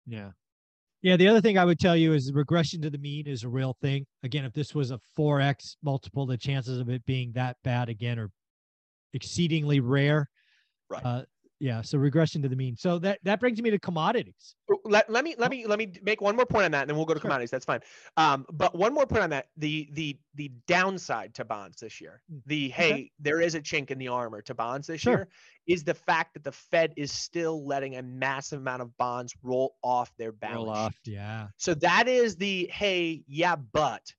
Yeah. 0.06 0.32
Yeah, 1.04 1.16
the 1.16 1.28
other 1.28 1.42
thing 1.42 1.60
I 1.60 1.66
would 1.66 1.80
tell 1.80 1.96
you 1.96 2.14
is 2.14 2.34
regression 2.34 2.82
to 2.82 2.90
the 2.90 2.98
mean 2.98 3.28
is 3.28 3.44
a 3.44 3.50
real 3.50 3.78
thing. 3.82 4.08
Again, 4.24 4.46
if 4.46 4.54
this 4.54 4.74
was 4.74 4.90
a 4.90 5.00
4x 5.18 5.76
multiple, 5.84 6.26
the 6.26 6.38
chances 6.38 6.80
of 6.80 6.90
it 6.90 7.06
being 7.06 7.32
that 7.34 7.58
bad 7.64 7.88
again 7.88 8.18
are 8.18 8.32
exceedingly 9.14 9.80
rare. 9.80 10.30
Right. 10.90 11.06
Uh, 11.06 11.24
yeah 11.60 11.82
so 11.82 11.98
regression 11.98 12.42
to 12.42 12.50
the 12.50 12.56
mean 12.56 12.76
so 12.78 13.00
that 13.00 13.20
that 13.24 13.40
brings 13.40 13.62
me 13.62 13.70
to 13.70 13.80
commodities 13.80 14.56
let, 14.86 15.10
let 15.10 15.24
me 15.24 15.36
let 15.38 15.50
me 15.50 15.66
let 15.66 15.80
me 15.80 15.92
make 16.04 16.22
one 16.22 16.36
more 16.36 16.46
point 16.46 16.66
on 16.66 16.72
that 16.72 16.82
and 16.82 16.90
then 16.90 16.96
we'll 16.96 17.06
go 17.06 17.14
to 17.14 17.20
sure. 17.20 17.22
commodities 17.22 17.50
that's 17.50 17.66
fine 17.66 17.80
um, 18.18 18.46
but 18.52 18.76
one 18.76 18.94
more 18.94 19.06
point 19.06 19.24
on 19.24 19.30
that 19.30 19.48
the 19.58 19.90
the 19.94 20.18
the 20.36 20.52
downside 20.68 21.34
to 21.34 21.44
bonds 21.44 21.80
this 21.80 22.00
year 22.00 22.22
hmm. 22.30 22.38
the 22.46 22.70
hey 22.70 22.92
okay. 22.92 23.12
there 23.20 23.42
is 23.42 23.56
a 23.56 23.62
chink 23.62 23.92
in 23.92 23.98
the 23.98 24.08
armor 24.08 24.42
to 24.42 24.54
bonds 24.54 24.88
this 24.88 25.02
sure. 25.02 25.14
year 25.14 25.28
is 25.68 25.84
the 25.84 25.94
fact 25.94 26.34
that 26.34 26.44
the 26.44 26.52
fed 26.52 26.94
is 26.96 27.12
still 27.12 27.66
letting 27.66 27.98
a 27.98 28.04
massive 28.04 28.60
amount 28.60 28.82
of 28.82 28.96
bonds 28.98 29.34
roll 29.44 29.76
off 29.84 30.12
their 30.18 30.32
balance 30.32 30.58
roll 30.58 30.70
off, 30.70 30.96
yeah 31.06 31.48
so 31.58 31.74
that 31.74 32.08
is 32.08 32.36
the 32.36 32.70
hey 32.72 33.24
yeah 33.28 33.56
but 33.56 34.14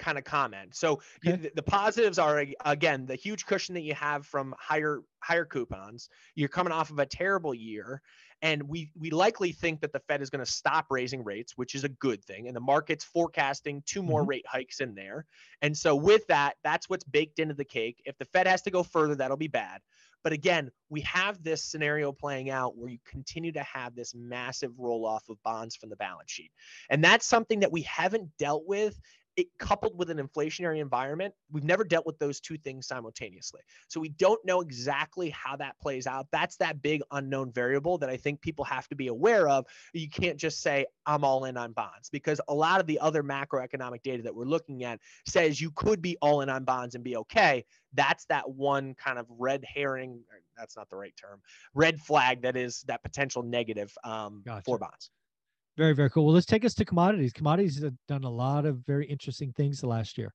kind 0.00 0.18
of 0.18 0.24
comment. 0.24 0.74
So 0.74 1.00
okay. 1.24 1.36
the, 1.36 1.52
the, 1.54 1.62
positives 1.62 2.18
are 2.18 2.44
again 2.64 3.06
the 3.06 3.14
huge 3.14 3.46
cushion 3.46 3.74
that 3.74 3.82
you 3.82 3.94
have 3.94 4.26
from 4.26 4.54
higher 4.58 5.02
higher 5.20 5.44
coupons. 5.44 6.08
You're 6.34 6.48
coming 6.48 6.72
off 6.72 6.90
of 6.90 6.98
a 6.98 7.06
terrible 7.06 7.54
year, 7.54 8.02
and 8.42 8.62
we 8.64 8.90
we 8.98 9.10
likely 9.10 9.52
think 9.52 9.80
that 9.82 9.92
the 9.92 10.00
Fed 10.00 10.22
is 10.22 10.30
going 10.30 10.44
to 10.44 10.50
stop 10.50 10.86
raising 10.90 11.22
rates, 11.22 11.52
which 11.56 11.76
is 11.76 11.84
a 11.84 11.88
good 11.88 12.24
thing. 12.24 12.48
And 12.48 12.56
the 12.56 12.60
market's 12.60 13.04
forecasting 13.04 13.82
two 13.86 14.02
more 14.02 14.22
mm-hmm. 14.22 14.30
rate 14.30 14.46
hikes 14.48 14.80
in 14.80 14.94
there. 14.94 15.26
And 15.62 15.76
so 15.76 15.94
with 15.94 16.26
that, 16.26 16.56
that's 16.64 16.88
what's 16.88 17.04
baked 17.04 17.38
into 17.38 17.54
the 17.54 17.64
cake. 17.64 18.02
If 18.04 18.18
the 18.18 18.24
Fed 18.24 18.48
has 18.48 18.62
to 18.62 18.70
go 18.70 18.82
further, 18.82 19.14
that'll 19.14 19.36
be 19.36 19.48
bad. 19.48 19.80
But 20.22 20.32
again, 20.32 20.70
we 20.90 21.00
have 21.02 21.42
this 21.42 21.64
scenario 21.64 22.12
playing 22.12 22.50
out 22.50 22.76
where 22.76 22.90
you 22.90 22.98
continue 23.06 23.52
to 23.52 23.62
have 23.62 23.94
this 23.94 24.14
massive 24.14 24.78
roll 24.78 25.06
off 25.06 25.28
of 25.28 25.42
bonds 25.42 25.76
from 25.76 25.88
the 25.88 25.96
balance 25.96 26.30
sheet. 26.30 26.50
And 26.90 27.02
that's 27.02 27.26
something 27.26 27.60
that 27.60 27.72
we 27.72 27.82
haven't 27.82 28.36
dealt 28.38 28.64
with 28.66 29.00
it 29.40 29.46
coupled 29.58 29.96
with 29.96 30.10
an 30.10 30.18
inflationary 30.18 30.80
environment, 30.80 31.34
we've 31.50 31.64
never 31.64 31.82
dealt 31.82 32.04
with 32.04 32.18
those 32.18 32.40
two 32.40 32.58
things 32.58 32.86
simultaneously. 32.86 33.62
So 33.88 33.98
we 33.98 34.10
don't 34.10 34.44
know 34.44 34.60
exactly 34.60 35.30
how 35.30 35.56
that 35.56 35.80
plays 35.80 36.06
out. 36.06 36.26
That's 36.30 36.56
that 36.58 36.82
big 36.82 37.00
unknown 37.10 37.50
variable 37.50 37.96
that 37.98 38.10
I 38.10 38.18
think 38.18 38.42
people 38.42 38.66
have 38.66 38.86
to 38.88 38.94
be 38.94 39.06
aware 39.06 39.48
of. 39.48 39.64
You 39.94 40.10
can't 40.10 40.36
just 40.36 40.60
say, 40.60 40.84
I'm 41.06 41.24
all 41.24 41.46
in 41.46 41.56
on 41.56 41.72
bonds 41.72 42.10
because 42.10 42.38
a 42.48 42.54
lot 42.54 42.80
of 42.80 42.86
the 42.86 42.98
other 42.98 43.22
macroeconomic 43.22 44.02
data 44.02 44.22
that 44.24 44.34
we're 44.34 44.44
looking 44.44 44.84
at 44.84 45.00
says 45.26 45.58
you 45.58 45.70
could 45.70 46.02
be 46.02 46.18
all 46.20 46.42
in 46.42 46.50
on 46.50 46.64
bonds 46.64 46.94
and 46.94 47.02
be 47.02 47.16
okay. 47.16 47.64
That's 47.94 48.26
that 48.26 48.48
one 48.50 48.94
kind 48.94 49.18
of 49.18 49.26
red 49.30 49.64
herring. 49.64 50.20
That's 50.58 50.76
not 50.76 50.90
the 50.90 50.96
right 50.96 51.14
term. 51.18 51.40
Red 51.74 51.98
flag 51.98 52.42
that 52.42 52.58
is 52.58 52.82
that 52.88 53.02
potential 53.02 53.42
negative 53.42 53.96
um, 54.04 54.42
gotcha. 54.44 54.64
for 54.64 54.78
bonds. 54.78 55.10
Very, 55.80 55.94
very 55.94 56.10
cool. 56.10 56.26
Well, 56.26 56.34
let's 56.34 56.44
take 56.44 56.66
us 56.66 56.74
to 56.74 56.84
commodities. 56.84 57.32
Commodities 57.32 57.82
have 57.82 57.94
done 58.06 58.24
a 58.24 58.30
lot 58.30 58.66
of 58.66 58.84
very 58.84 59.06
interesting 59.06 59.50
things 59.54 59.80
the 59.80 59.86
last 59.86 60.18
year. 60.18 60.34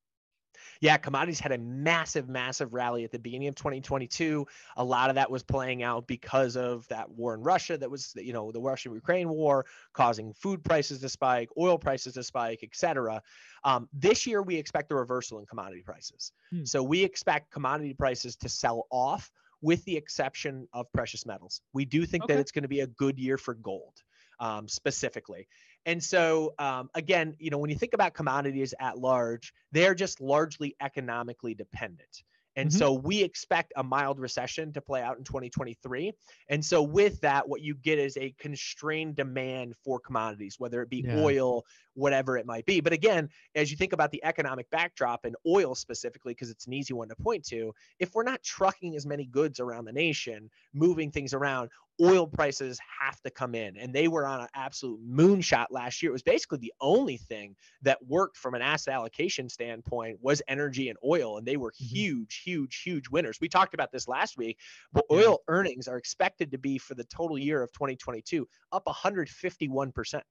Yeah, 0.80 0.96
commodities 0.96 1.38
had 1.38 1.52
a 1.52 1.58
massive, 1.58 2.28
massive 2.28 2.74
rally 2.74 3.04
at 3.04 3.12
the 3.12 3.18
beginning 3.20 3.46
of 3.46 3.54
2022. 3.54 4.44
A 4.76 4.82
lot 4.82 5.08
of 5.08 5.14
that 5.14 5.30
was 5.30 5.44
playing 5.44 5.84
out 5.84 6.08
because 6.08 6.56
of 6.56 6.88
that 6.88 7.08
war 7.08 7.32
in 7.32 7.42
Russia 7.42 7.78
that 7.78 7.88
was, 7.88 8.12
you 8.16 8.32
know, 8.32 8.50
the 8.50 8.60
Russian 8.60 8.92
Ukraine 8.92 9.28
war 9.28 9.66
causing 9.92 10.34
food 10.34 10.64
prices 10.64 11.00
to 11.02 11.08
spike, 11.08 11.48
oil 11.56 11.78
prices 11.78 12.14
to 12.14 12.24
spike, 12.24 12.64
et 12.64 12.70
cetera. 12.74 13.22
Um, 13.62 13.88
this 13.92 14.26
year, 14.26 14.42
we 14.42 14.56
expect 14.56 14.90
a 14.90 14.96
reversal 14.96 15.38
in 15.38 15.46
commodity 15.46 15.82
prices. 15.82 16.32
Hmm. 16.50 16.64
So 16.64 16.82
we 16.82 17.04
expect 17.04 17.52
commodity 17.52 17.94
prices 17.94 18.34
to 18.38 18.48
sell 18.48 18.88
off 18.90 19.30
with 19.62 19.84
the 19.84 19.96
exception 19.96 20.66
of 20.72 20.90
precious 20.92 21.24
metals. 21.24 21.60
We 21.72 21.84
do 21.84 22.04
think 22.04 22.24
Okay. 22.24 22.34
that 22.34 22.40
it's 22.40 22.50
going 22.50 22.62
to 22.62 22.68
be 22.68 22.80
a 22.80 22.88
good 22.88 23.16
year 23.16 23.38
for 23.38 23.54
gold 23.54 24.02
um, 24.38 24.68
specifically. 24.68 25.48
And 25.84 26.02
so, 26.02 26.54
um, 26.58 26.90
again, 26.94 27.36
you 27.38 27.50
know, 27.50 27.58
when 27.58 27.70
you 27.70 27.76
think 27.76 27.94
about 27.94 28.14
commodities 28.14 28.74
at 28.80 28.98
large, 28.98 29.52
they're 29.72 29.94
just 29.94 30.20
largely 30.20 30.74
economically 30.80 31.54
dependent. 31.54 32.24
And 32.58 32.72
Mhm. 32.72 32.72
so 32.72 32.94
we 32.94 33.22
expect 33.22 33.74
a 33.76 33.84
mild 33.84 34.18
recession 34.18 34.72
to 34.72 34.80
play 34.80 35.02
out 35.02 35.18
in 35.18 35.24
2023. 35.24 36.14
And 36.48 36.64
so 36.64 36.82
with 36.82 37.20
that, 37.20 37.46
what 37.46 37.60
you 37.60 37.74
get 37.74 37.98
is 37.98 38.16
a 38.16 38.32
constrained 38.38 39.14
demand 39.16 39.76
for 39.76 40.00
commodities, 40.00 40.58
whether 40.58 40.80
it 40.80 40.88
be 40.88 41.04
Yeah. 41.04 41.12
oil, 41.12 41.64
whatever 41.92 42.38
it 42.38 42.46
might 42.46 42.64
be. 42.64 42.80
But 42.80 42.94
again, 42.94 43.28
as 43.54 43.70
you 43.70 43.76
think 43.76 43.92
about 43.92 44.10
the 44.10 44.24
economic 44.24 44.70
backdrop 44.70 45.26
and 45.26 45.36
oil 45.46 45.74
specifically, 45.74 46.32
because 46.32 46.50
it's 46.50 46.66
an 46.66 46.72
easy 46.72 46.94
one 46.94 47.08
to 47.10 47.16
point 47.16 47.44
to, 47.48 47.74
if 47.98 48.14
we're 48.14 48.22
not 48.22 48.42
trucking 48.42 48.96
as 48.96 49.04
many 49.04 49.26
goods 49.26 49.60
around 49.60 49.84
the 49.84 49.92
nation, 49.92 50.50
moving 50.72 51.10
things 51.10 51.34
around, 51.34 51.70
oil 52.02 52.26
prices 52.26 52.78
have 53.00 53.20
to 53.22 53.30
come 53.30 53.54
in. 53.54 53.76
And 53.76 53.94
they 53.94 54.08
were 54.08 54.26
on 54.26 54.40
an 54.40 54.48
absolute 54.54 55.00
moonshot 55.06 55.66
last 55.70 56.02
year. 56.02 56.10
It 56.10 56.12
was 56.12 56.22
basically 56.22 56.58
the 56.58 56.72
only 56.80 57.16
thing 57.16 57.56
that 57.82 58.04
worked 58.06 58.36
from 58.36 58.54
an 58.54 58.62
asset 58.62 58.94
allocation 58.94 59.48
standpoint 59.48 60.18
was 60.20 60.42
energy 60.48 60.88
and 60.88 60.98
oil. 61.04 61.38
And 61.38 61.46
they 61.46 61.56
were 61.56 61.72
Mhm. 61.80 62.06
huge, 62.06 62.42
huge, 62.44 62.82
huge 62.82 63.08
winners. 63.08 63.38
We 63.40 63.48
talked 63.48 63.74
about 63.74 63.92
this 63.92 64.08
last 64.08 64.36
week, 64.36 64.60
but 64.92 65.04
Yeah. 65.10 65.20
oil 65.20 65.38
earnings 65.48 65.88
are 65.88 65.96
expected 65.96 66.50
to 66.52 66.58
be 66.58 66.78
for 66.78 66.94
the 66.94 67.04
total 67.04 67.38
year 67.38 67.62
of 67.62 67.72
2022 67.72 68.48
up 68.72 68.86
151%. 68.86 70.24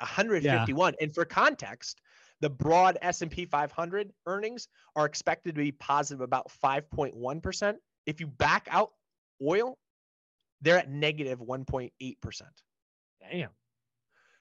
151. 0.00 0.94
And 1.00 1.14
for 1.14 1.24
context, 1.24 2.00
the 2.40 2.50
broad 2.50 2.98
S&P 3.02 3.46
500 3.46 4.12
earnings 4.26 4.68
are 4.96 5.06
expected 5.06 5.54
to 5.54 5.60
be 5.60 5.72
positive 5.72 6.20
about 6.20 6.50
5.1%. 6.50 7.78
If 8.06 8.20
you 8.20 8.26
back 8.26 8.66
out 8.70 8.92
oil, 9.40 9.78
they're 10.62 10.78
at 10.78 10.90
negative 10.90 11.40
1.8%. 11.40 12.42
Damn. 13.30 13.50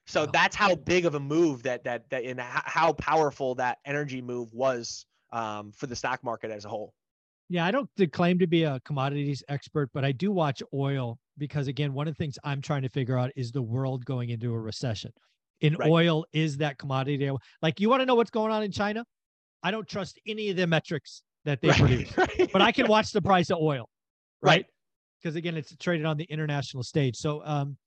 So 0.08 0.26
Wow. 0.26 0.32
that's 0.32 0.56
how 0.56 0.76
big 0.76 1.06
of 1.06 1.16
a 1.16 1.20
move 1.20 1.64
that 1.64 1.84
that 1.84 2.10
that 2.10 2.24
and 2.24 2.40
how 2.40 2.94
powerful 2.94 3.56
that 3.56 3.80
energy 3.86 4.22
move 4.22 4.54
was 4.54 5.06
um, 5.32 5.72
for 5.72 5.88
the 5.88 5.96
stock 5.96 6.24
market 6.24 6.52
as 6.52 6.66
a 6.66 6.70
whole. 6.70 6.94
Yeah, 7.50 7.66
I 7.66 7.72
don't 7.72 7.90
claim 8.14 8.40
to 8.40 8.48
be 8.48 8.64
a 8.64 8.80
commodities 8.86 9.44
expert, 9.50 9.90
but 9.94 10.06
I 10.06 10.12
do 10.14 10.32
watch 10.32 10.64
oil 10.74 11.20
because 11.38 11.68
again, 11.68 11.94
one 11.94 12.08
of 12.08 12.16
the 12.16 12.18
things 12.18 12.38
I'm 12.44 12.62
trying 12.62 12.82
to 12.84 12.90
figure 12.90 13.18
out 13.18 13.32
is 13.36 13.52
the 13.52 13.62
world 13.62 14.06
going 14.06 14.30
into 14.30 14.54
a 14.54 14.60
recession. 14.60 15.12
In 15.60 15.76
Right. 15.76 15.90
oil, 15.92 16.26
is 16.34 16.58
that 16.58 16.78
commodity? 16.78 17.30
Like, 17.62 17.80
you 17.80 17.90
want 17.90 18.02
to 18.02 18.06
know 18.06 18.16
what's 18.16 18.32
going 18.32 18.52
on 18.52 18.64
in 18.64 18.72
China? 18.72 19.06
I 19.62 19.70
don't 19.70 19.88
trust 19.88 20.20
any 20.26 20.50
of 20.50 20.56
the 20.58 20.66
metrics 20.66 21.24
that 21.46 21.62
they 21.62 21.70
produce, 21.74 22.12
but 22.52 22.62
I 22.62 22.72
can 22.72 22.88
watch 22.88 23.12
the 23.12 23.22
price 23.22 23.52
of 23.52 23.60
oil, 23.60 23.88
Right. 24.42 24.66
Because 25.22 25.36
again, 25.36 25.56
it's 25.56 25.76
traded 25.78 26.06
on 26.06 26.18
the 26.18 26.24
international 26.26 26.84
stage. 26.84 27.16
So, 27.16 27.42
um, 27.46 27.78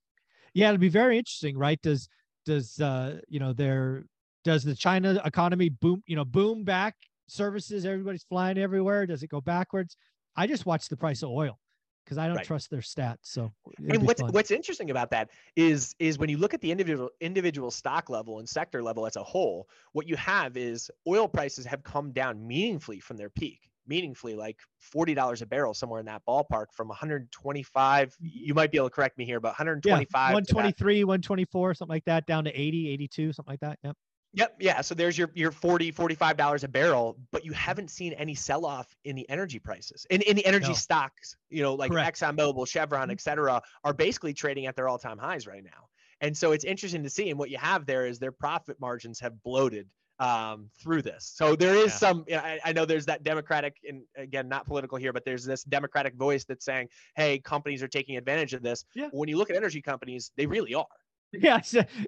yeah, 0.52 0.68
it'll 0.68 0.78
be 0.78 0.88
very 0.88 1.18
interesting, 1.18 1.58
right? 1.58 1.80
Does 1.82 2.08
does 2.44 2.80
uh, 2.80 3.20
you 3.28 3.40
know 3.40 3.52
their 3.52 4.04
does 4.44 4.62
the 4.62 4.74
China 4.74 5.20
economy 5.24 5.68
boom, 5.68 6.02
you 6.06 6.16
know, 6.16 6.24
boom 6.24 6.64
back 6.64 6.94
services? 7.26 7.84
Everybody's 7.84 8.24
flying 8.24 8.58
everywhere. 8.58 9.06
Does 9.06 9.22
it 9.22 9.28
go 9.28 9.40
backwards? 9.40 9.96
I 10.36 10.46
just 10.46 10.66
watch 10.66 10.88
the 10.88 10.96
price 10.96 11.22
of 11.22 11.30
oil 11.30 11.58
because 12.04 12.18
I 12.18 12.26
don't 12.26 12.36
Right. 12.36 12.46
trust 12.46 12.70
their 12.70 12.80
stats. 12.80 13.18
So, 13.22 13.52
and 13.88 14.02
what's 14.06 14.20
fun. 14.20 14.30
what's 14.32 14.50
interesting 14.50 14.90
about 14.90 15.10
that 15.10 15.30
is 15.56 15.94
is 15.98 16.18
when 16.18 16.28
you 16.28 16.36
look 16.36 16.54
at 16.54 16.60
the 16.60 16.70
individual 16.70 17.10
individual 17.20 17.70
stock 17.70 18.10
level 18.10 18.38
and 18.38 18.48
sector 18.48 18.82
level 18.82 19.06
as 19.06 19.16
a 19.16 19.22
whole, 19.22 19.68
what 19.92 20.08
you 20.08 20.16
have 20.16 20.56
is 20.56 20.90
oil 21.08 21.26
prices 21.28 21.64
have 21.66 21.82
come 21.82 22.12
down 22.12 22.46
meaningfully 22.46 23.00
from 23.00 23.16
their 23.16 23.30
peak. 23.30 23.70
Meaningfully, 23.86 24.34
like 24.34 24.60
forty 24.78 25.12
dollars 25.14 25.42
a 25.42 25.46
barrel, 25.46 25.74
somewhere 25.74 26.00
in 26.00 26.06
that 26.06 26.22
ballpark, 26.26 26.66
from 26.72 26.88
125. 26.88 28.16
You 28.20 28.54
might 28.54 28.70
be 28.72 28.78
able 28.78 28.88
to 28.88 28.94
correct 28.94 29.18
me 29.18 29.26
here, 29.26 29.40
but 29.40 29.48
125, 29.50 30.40
yeah, 30.48 30.70
123, 30.70 31.04
124, 31.04 31.74
something 31.74 31.92
like 31.94 32.04
that, 32.06 32.26
down 32.26 32.44
to 32.44 32.52
80, 32.52 32.88
82, 32.88 33.32
something 33.32 33.52
like 33.52 33.60
that. 33.60 33.78
Yep. 33.84 33.96
Yep. 34.32 34.56
Yeah. 34.58 34.80
So 34.80 34.94
there's 34.94 35.16
your 35.16 35.30
your 35.34 35.52
40, 35.52 35.92
45 35.92 36.36
dollars 36.36 36.64
a 36.64 36.68
barrel, 36.68 37.20
but 37.30 37.44
you 37.44 37.52
haven't 37.52 37.88
seen 37.90 38.12
any 38.14 38.34
sell 38.34 38.66
off 38.66 38.96
in 39.04 39.14
the 39.14 39.28
energy 39.30 39.58
prices. 39.60 40.06
In 40.10 40.22
in 40.22 40.34
the 40.34 40.44
energy 40.44 40.72
No. 40.72 40.74
stocks, 40.74 41.36
you 41.50 41.62
know, 41.62 41.74
like 41.74 41.90
Correct. 41.90 42.02
ExxonMobil, 42.02 42.66
Chevron, 42.66 43.10
Mhm. 43.10 43.12
et 43.12 43.20
cetera, 43.20 43.62
are 43.84 43.92
basically 43.94 44.34
trading 44.34 44.66
at 44.66 44.74
their 44.74 44.88
all-time 44.88 45.18
highs 45.18 45.46
right 45.46 45.62
now. 45.62 45.88
And 46.20 46.36
so 46.36 46.50
it's 46.52 46.64
interesting 46.64 47.02
to 47.04 47.10
see. 47.10 47.30
And 47.30 47.38
what 47.38 47.50
you 47.50 47.58
have 47.58 47.86
there 47.86 48.06
is 48.06 48.18
their 48.18 48.32
profit 48.32 48.80
margins 48.80 49.20
have 49.20 49.40
bloated 49.42 49.88
um, 50.18 50.70
through 50.80 51.02
this. 51.02 51.32
So 51.34 51.56
there 51.56 51.74
is 51.74 51.86
Yeah. 51.86 51.98
some, 51.98 52.24
you 52.28 52.36
know, 52.36 52.42
I, 52.42 52.60
I 52.64 52.72
know 52.72 52.84
there's 52.84 53.06
that 53.06 53.24
Democratic, 53.24 53.76
and 53.88 54.02
again, 54.16 54.48
not 54.48 54.66
political 54.66 54.96
here, 54.98 55.12
but 55.12 55.24
there's 55.24 55.44
this 55.44 55.64
Democratic 55.64 56.14
voice 56.14 56.44
that's 56.44 56.64
saying, 56.64 56.88
hey, 57.16 57.38
companies 57.40 57.82
are 57.82 57.88
taking 57.88 58.16
advantage 58.16 58.54
of 58.54 58.62
this. 58.62 58.84
Yeah. 58.94 59.08
When 59.12 59.28
you 59.28 59.36
look 59.36 59.50
at 59.50 59.56
energy 59.56 59.82
companies, 59.82 60.30
they 60.36 60.46
really 60.46 60.74
are. 60.74 60.86
Yeah. 61.32 61.60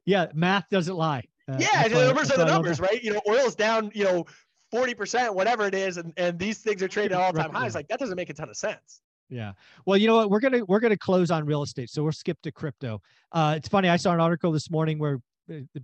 yeah. 0.05 0.27
Math 0.35 0.69
doesn't 0.71 0.95
lie. 0.95 1.25
Uh, 1.49 1.57
yeah, 1.59 1.89
the 1.89 2.07
numbers 2.07 2.31
are 2.31 2.37
the 2.37 2.45
why 2.45 2.51
I 2.51 2.53
love 2.53 2.65
numbers, 2.65 2.81
right? 2.81 3.03
You 3.03 3.13
know, 3.15 3.21
oil's 3.29 3.57
down, 3.57 3.91
you 3.93 4.05
know, 4.05 4.25
40%, 4.73 5.35
whatever 5.35 5.67
it 5.67 5.75
is, 5.75 5.97
and, 5.97 6.13
and 6.17 6.39
these 6.39 6.59
things 6.59 6.83
are 6.83 6.89
trading 6.89 7.17
at 7.17 7.21
all 7.21 7.33
time 7.33 7.51
Right, 7.51 7.63
highs. 7.63 7.75
Like 7.75 7.89
that 7.89 7.99
doesn't 7.99 8.17
make 8.17 8.31
a 8.31 8.35
ton 8.35 8.49
of 8.49 8.57
sense. 8.57 9.01
Yeah. 9.29 9.53
Well, 9.85 9.97
you 9.97 10.07
know 10.07 10.17
what? 10.17 10.31
We're 10.31 10.41
gonna 10.41 10.65
we're 10.65 10.79
gonna 10.81 10.97
close 10.97 11.31
on 11.33 11.45
real 11.45 11.63
estate, 11.63 11.91
so 11.91 12.03
we'll 12.05 12.13
skip 12.13 12.41
to 12.43 12.53
crypto. 12.53 13.01
Uh, 13.33 13.55
it's 13.57 13.69
funny. 13.69 13.89
I 13.89 13.97
saw 13.97 14.13
an 14.13 14.21
article 14.21 14.53
this 14.53 14.71
morning 14.71 14.99
where 14.99 15.19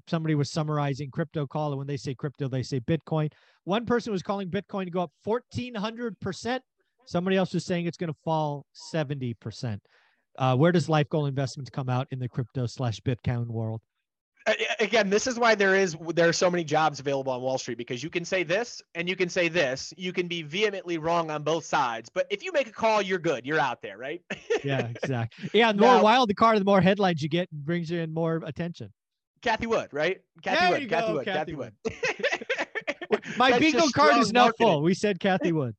somebody 0.09 0.35
was 0.35 0.51
summarizing 0.51 1.11
crypto 1.11 1.47
call, 1.47 1.71
and 1.71 1.79
when 1.79 1.87
they 1.87 1.97
say 1.97 2.15
crypto, 2.15 2.49
they 2.49 2.63
say 2.63 2.81
Bitcoin. 2.81 3.31
One 3.65 3.87
person 3.87 4.13
was 4.13 4.23
calling 4.23 4.49
Bitcoin 4.49 4.85
to 4.85 4.91
go 4.91 5.01
up 5.03 5.13
fourteen 5.23 5.75
hundred 5.75 6.19
percent. 6.21 6.63
Somebody 7.07 7.37
else 7.37 7.53
was 7.55 7.65
saying 7.65 7.87
it's 7.87 7.97
going 7.97 8.13
to 8.13 8.19
fall 8.25 8.67
seventy 8.73 9.35
percent. 9.35 9.81
Uh, 10.39 10.57
where 10.57 10.73
does 10.73 10.89
Life 10.89 11.09
Goal 11.11 11.27
Investments 11.27 11.71
come 11.71 11.89
out 11.89 12.07
in 12.11 12.19
the 12.19 12.29
crypto 12.29 12.67
slash 12.67 13.01
Bitcoin 13.01 13.47
world? 13.47 13.81
Again, 14.81 15.09
this 15.09 15.29
is 15.29 15.39
why 15.39 15.55
there 15.55 15.77
is 15.77 15.97
there 16.15 16.29
are 16.29 16.33
so 16.33 16.51
many 16.51 16.65
jobs 16.65 16.99
available 16.99 17.33
on 17.33 17.41
Wall 17.41 17.59
Street 17.59 17.79
because 17.79 18.03
you 18.03 18.11
can 18.11 18.25
say 18.25 18.43
this 18.43 18.83
and 18.97 19.09
you 19.09 19.15
can 19.15 19.29
say 19.29 19.49
this. 19.49 19.95
You 19.97 20.13
can 20.13 20.27
be 20.27 20.43
vehemently 20.43 20.99
wrong 20.99 21.31
on 21.31 21.45
both 21.45 21.65
sides, 21.65 22.11
but 22.13 22.27
if 22.29 22.43
you 22.43 22.51
make 22.51 22.67
a 22.67 22.73
call, 22.73 23.01
you're 23.01 23.21
good. 23.21 23.47
You're 23.47 23.61
out 23.61 23.83
there, 23.83 23.99
right? 23.99 24.21
Yeah, 24.65 24.89
exactly. 25.03 25.51
Yeah, 25.53 25.71
the 25.71 25.79
more 25.83 25.95
Now- 25.99 26.03
wild 26.03 26.29
the 26.29 26.35
card, 26.35 26.59
the 26.59 26.65
more 26.65 26.81
headlines 26.81 27.23
you 27.23 27.29
get, 27.29 27.49
and 27.53 27.65
brings 27.65 27.89
you 27.89 28.01
in 28.01 28.13
more 28.13 28.43
attention. 28.45 28.93
Cathie 29.43 29.67
Wood, 29.67 29.89
right? 29.93 30.21
Cathie 30.43 30.61
There 30.61 30.71
Wood, 30.71 30.89
Cathie 30.89 31.07
go, 31.07 31.15
Wood, 31.15 31.27
Cathie 31.27 31.53
Cathie 31.53 31.57
Wood. 31.57 31.75
My 33.37 33.51
That's 33.51 33.61
bingo 33.61 33.89
card 33.89 34.17
is 34.19 34.33
now 34.33 34.45
marketing. 34.45 34.67
full. 34.67 34.83
We 34.83 34.95
said 34.95 35.21
Cathie 35.21 35.53
Wood. 35.53 35.75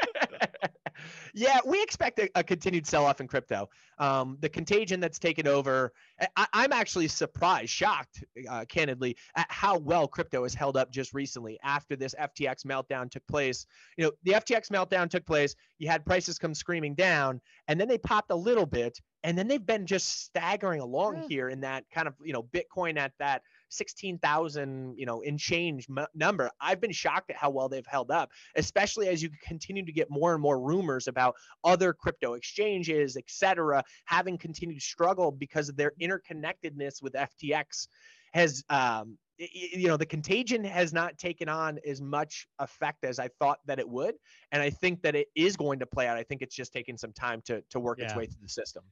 yeah, 1.34 1.58
we 1.66 1.82
expect 1.82 2.18
a, 2.18 2.30
a 2.34 2.42
continued 2.42 2.86
sell-off 2.86 3.20
in 3.20 3.28
crypto. 3.28 3.68
Um, 3.98 4.38
the 4.40 4.48
contagion 4.48 5.00
that's 5.00 5.18
taken 5.18 5.46
over. 5.46 5.92
I, 6.36 6.46
I'm 6.52 6.72
actually 6.72 7.08
surprised, 7.08 7.70
shocked, 7.70 8.24
uh, 8.48 8.64
candidly, 8.68 9.16
at 9.36 9.46
how 9.50 9.78
well 9.78 10.08
crypto 10.08 10.42
has 10.44 10.54
held 10.54 10.76
up 10.76 10.90
just 10.90 11.12
recently 11.12 11.58
after 11.62 11.96
this 11.96 12.14
FTX 12.18 12.64
meltdown 12.64 13.10
took 13.10 13.26
place. 13.26 13.66
You 13.98 14.06
know, 14.06 14.12
the 14.24 14.32
FTX 14.32 14.70
meltdown 14.70 15.10
took 15.10 15.26
place. 15.26 15.54
You 15.78 15.88
had 15.88 16.04
prices 16.04 16.38
come 16.38 16.54
screaming 16.54 16.94
down, 16.94 17.40
and 17.68 17.78
then 17.78 17.88
they 17.88 17.98
popped 17.98 18.30
a 18.30 18.36
little 18.36 18.66
bit, 18.66 18.98
and 19.22 19.36
then 19.36 19.48
they've 19.48 19.64
been 19.64 19.86
just 19.86 20.22
staggering 20.24 20.80
along 20.80 21.16
Yeah. 21.16 21.28
here 21.28 21.48
in 21.50 21.60
that 21.60 21.84
kind 21.92 22.08
of 22.08 22.14
you 22.22 22.32
know 22.32 22.42
Bitcoin 22.42 22.98
at 22.98 23.12
that 23.18 23.42
16,000 23.68 24.94
you 24.98 25.06
know 25.06 25.20
in 25.20 25.36
change 25.38 25.86
m- 25.90 26.06
number. 26.14 26.50
I've 26.60 26.80
been 26.80 26.92
shocked 26.92 27.30
at 27.30 27.36
how 27.36 27.50
well 27.50 27.68
they've 27.68 27.86
held 27.86 28.10
up 28.10 28.30
especially 28.56 29.08
as 29.08 29.22
you 29.22 29.30
continue 29.42 29.84
to 29.84 29.92
get 29.92 30.10
more 30.10 30.32
and 30.32 30.42
more 30.42 30.60
rumors 30.60 31.06
about 31.08 31.34
other 31.64 31.92
crypto 31.92 32.34
exchanges, 32.34 33.16
etc 33.16 33.82
having 34.04 34.38
continued 34.38 34.74
to 34.76 34.80
struggle 34.80 35.30
because 35.30 35.68
of 35.68 35.76
their 35.76 35.92
interconnectedness 36.00 37.02
with 37.02 37.12
FTX 37.14 37.88
has 38.32 38.62
um 38.68 39.18
y- 39.38 39.48
y- 39.54 39.68
you 39.72 39.88
know 39.88 39.96
the 39.96 40.06
contagion 40.06 40.64
has 40.64 40.92
not 40.92 41.18
taken 41.18 41.48
on 41.48 41.78
as 41.86 42.00
much 42.00 42.46
effect 42.58 43.04
as 43.04 43.18
I 43.18 43.28
thought 43.38 43.58
that 43.66 43.78
it 43.78 43.88
would 43.88 44.14
and 44.52 44.62
I 44.62 44.70
think 44.70 45.02
that 45.02 45.14
it 45.14 45.28
is 45.34 45.56
going 45.56 45.78
to 45.80 45.86
play 45.86 46.06
out 46.06 46.16
I 46.16 46.22
think 46.22 46.42
it's 46.42 46.54
just 46.54 46.72
taking 46.72 46.96
some 46.96 47.12
time 47.12 47.40
to 47.46 47.62
to 47.70 47.80
work 47.80 47.98
its 48.00 48.14
way 48.16 48.26
through 48.26 48.42
the 48.42 48.48
system 48.48 48.84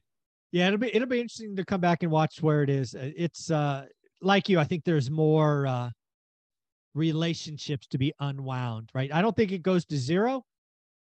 Yeah, 0.51 0.67
it'll 0.67 0.79
be 0.79 0.93
it'll 0.95 1.07
be 1.07 1.19
interesting 1.19 1.55
to 1.55 1.65
come 1.65 1.81
back 1.81 2.03
and 2.03 2.11
watch 2.11 2.41
where 2.41 2.63
it 2.63 2.69
is. 2.69 2.95
Uh, 2.95 3.11
It's 3.15 3.51
uh 3.51 3.85
like 4.21 4.49
you, 4.49 4.59
I 4.59 4.63
think 4.63 4.83
there's 4.83 5.09
more 5.09 5.67
uh 5.67 5.89
relationships 6.95 7.87
to 7.87 7.97
be 7.97 8.13
unwound, 8.19 8.89
right? 8.93 9.13
I 9.13 9.21
don't 9.21 9.35
think 9.35 9.51
it 9.51 9.61
goes 9.61 9.85
to 9.85 9.97
zero. 9.97 10.43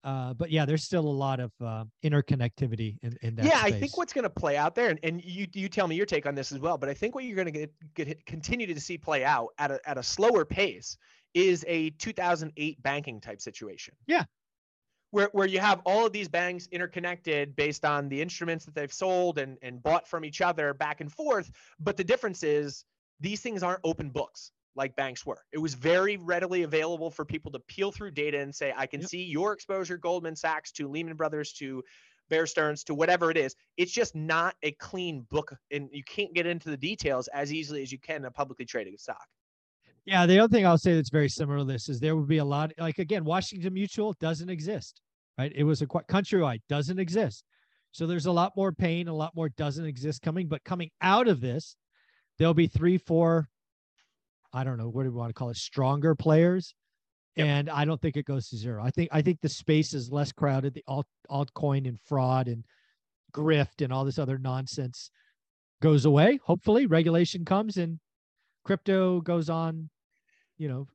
Uh, 0.01 0.33
but 0.33 0.49
yeah, 0.49 0.65
there's 0.65 0.83
still 0.83 1.05
a 1.05 1.09
lot 1.09 1.41
of 1.41 1.51
uh, 1.59 1.83
interconnectivity 2.05 2.97
in, 3.01 3.17
in 3.21 3.35
that. 3.35 3.45
yeah, 3.45 3.59
I 3.61 3.69
think 3.69 3.97
what's 3.97 4.13
going 4.13 4.23
to 4.23 4.29
play 4.29 4.55
out 4.55 4.73
there, 4.73 4.89
and, 4.89 4.99
and 5.03 5.21
you 5.21 5.45
you 5.53 5.67
tell 5.67 5.89
me 5.89 5.95
your 5.97 6.05
take 6.05 6.25
on 6.25 6.35
this 6.35 6.53
as 6.53 6.59
well. 6.59 6.77
But 6.77 6.87
I 6.87 6.93
think 6.93 7.15
what 7.15 7.25
you're 7.25 7.35
going 7.35 7.51
to 7.51 7.51
get, 7.51 7.73
get 7.95 8.25
continue 8.25 8.65
to 8.65 8.79
see 8.79 8.97
play 8.97 9.25
out 9.25 9.49
at 9.57 9.71
a 9.71 9.79
at 9.83 9.97
a 9.97 10.03
slower 10.03 10.45
pace 10.45 10.97
is 11.33 11.65
a 11.67 11.89
2008 11.91 12.81
banking 12.81 13.19
type 13.19 13.41
situation. 13.41 13.93
Yeah. 14.07 14.23
Where, 15.11 15.29
where 15.31 15.47
you 15.47 15.59
have 15.59 15.81
all 15.85 16.05
of 16.05 16.13
these 16.13 16.27
banks 16.27 16.67
interconnected 16.71 17.55
based 17.55 17.83
on 17.83 18.09
the 18.09 18.21
instruments 18.21 18.65
that 18.65 18.75
they've 18.75 18.93
sold 18.93 19.39
and, 19.39 19.57
and 19.61 19.81
bought 19.81 20.07
from 20.07 20.23
each 20.23 20.41
other 20.41 20.73
back 20.73 21.01
and 21.01 21.11
forth. 21.11 21.51
But 21.79 21.97
the 21.97 22.03
difference 22.03 22.43
is 22.43 22.85
these 23.19 23.41
things 23.41 23.63
aren't 23.63 23.81
open 23.83 24.11
books 24.11 24.51
like 24.75 24.95
banks 24.95 25.25
were. 25.25 25.43
It 25.51 25.57
was 25.57 25.73
very 25.73 26.17
readily 26.17 26.63
available 26.63 27.09
for 27.11 27.25
people 27.25 27.51
to 27.51 27.59
peel 27.59 27.91
through 27.91 28.11
data 28.11 28.39
and 28.39 28.53
say, 28.53 28.73
I 28.75 28.85
can 28.85 29.01
Yep. 29.01 29.09
see 29.09 29.23
your 29.23 29.51
exposure, 29.53 29.97
Goldman 29.97 30.35
Sachs 30.35 30.71
to 30.73 30.87
Lehman 30.87 31.15
Brothers 31.15 31.53
to 31.53 31.83
Bear 32.29 32.45
Stearns 32.45 32.83
to 32.85 32.93
whatever 32.93 33.31
it 33.31 33.37
is. 33.37 33.55
It's 33.77 33.91
just 33.91 34.15
not 34.15 34.55
a 34.61 34.71
clean 34.73 35.21
book, 35.31 35.55
and 35.71 35.89
you 35.91 36.03
can't 36.03 36.33
get 36.33 36.45
into 36.45 36.69
the 36.69 36.77
details 36.77 37.27
as 37.29 37.51
easily 37.51 37.81
as 37.81 37.91
you 37.91 37.97
can 37.97 38.17
in 38.17 38.25
a 38.25 38.31
publicly 38.31 38.65
traded 38.65 38.99
stock. 38.99 39.25
Yeah, 40.09 40.25
the 40.25 40.39
other 40.39 40.51
thing 40.51 40.65
I'll 40.65 40.79
say 40.79 40.95
that's 40.95 41.11
very 41.11 41.29
similar 41.29 41.59
to 41.59 41.65
this 41.65 41.87
is 41.87 41.99
there 41.99 42.15
would 42.15 42.27
be 42.27 42.39
a 42.39 42.45
lot 42.45 42.71
like 42.79 42.97
again, 42.97 43.23
Washington 43.23 43.75
Mutual 43.75 44.15
doesn't 44.19 44.49
exist, 44.49 45.01
right? 45.37 45.51
It 45.55 45.63
was 45.63 45.83
a 45.83 45.85
countrywide 45.85 46.61
doesn't 46.67 46.97
exist. 46.97 47.43
So 47.91 48.07
there's 48.07 48.25
a 48.25 48.31
lot 48.31 48.53
more 48.57 48.71
pain, 48.71 49.07
a 49.07 49.13
lot 49.13 49.35
more 49.35 49.49
doesn't 49.49 49.85
exist 49.85 50.23
coming, 50.23 50.47
but 50.47 50.63
coming 50.63 50.89
out 50.99 51.27
of 51.27 51.41
this, 51.41 51.75
there'll 52.39 52.55
be 52.55 52.65
three, 52.65 52.97
four, 52.97 53.49
I 54.51 54.63
don't 54.63 54.77
know, 54.77 54.89
what 54.89 55.03
do 55.03 55.11
we 55.11 55.15
want 55.15 55.29
to 55.29 55.33
call 55.35 55.51
it, 55.51 55.57
stronger 55.57 56.15
players. 56.15 56.73
Yep. 57.35 57.45
And 57.45 57.69
I 57.69 57.85
don't 57.85 58.01
think 58.01 58.17
it 58.17 58.25
goes 58.25 58.49
to 58.49 58.57
zero. 58.57 58.83
I 58.83 58.89
think 58.89 59.09
I 59.11 59.21
think 59.21 59.41
the 59.41 59.49
space 59.49 59.93
is 59.93 60.11
less 60.11 60.31
crowded. 60.31 60.73
The 60.73 60.83
alt 60.87 61.05
altcoin 61.29 61.87
and 61.87 61.99
fraud 62.07 62.47
and 62.47 62.65
grift 63.31 63.83
and 63.83 63.93
all 63.93 64.05
this 64.05 64.17
other 64.17 64.39
nonsense 64.39 65.11
goes 65.83 66.05
away. 66.05 66.39
Hopefully, 66.43 66.87
regulation 66.87 67.45
comes 67.45 67.77
and 67.77 67.99
crypto 68.65 69.21
goes 69.21 69.51
on, 69.51 69.91
you 70.59 70.67
know. 70.67 70.87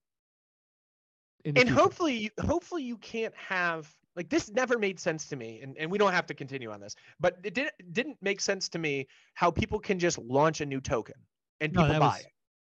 and 1.44 1.56
future. 1.56 1.75
hopefully 1.75 2.14
you, 2.16 2.30
hopefully 2.47 2.83
you 2.85 2.97
can't 2.99 3.35
have 3.35 3.92
like 4.16 4.28
this 4.28 4.50
never 4.52 4.78
made 4.78 5.00
sense 5.00 5.26
to 5.26 5.37
me 5.37 5.61
and, 5.62 5.76
and 5.78 5.90
we 5.90 5.99
don't 5.99 6.12
have 6.12 6.26
to 6.26 6.35
continue 6.35 6.71
on 6.71 6.80
this 6.80 6.94
but 7.18 7.38
it 7.42 7.54
didn't 7.54 7.73
didn't 7.92 8.16
make 8.23 8.40
sense 8.40 8.68
to 8.68 8.78
me 8.78 9.06
how 9.35 9.50
people 9.50 9.78
can 9.80 9.99
just 9.99 10.18
launch 10.18 10.61
a 10.61 10.66
new 10.66 10.80
token 10.80 11.16
and 11.61 11.73
people 11.73 11.88
that 11.88 11.99
buy 12.00 12.06
was- 12.06 12.21
it 12.21 12.26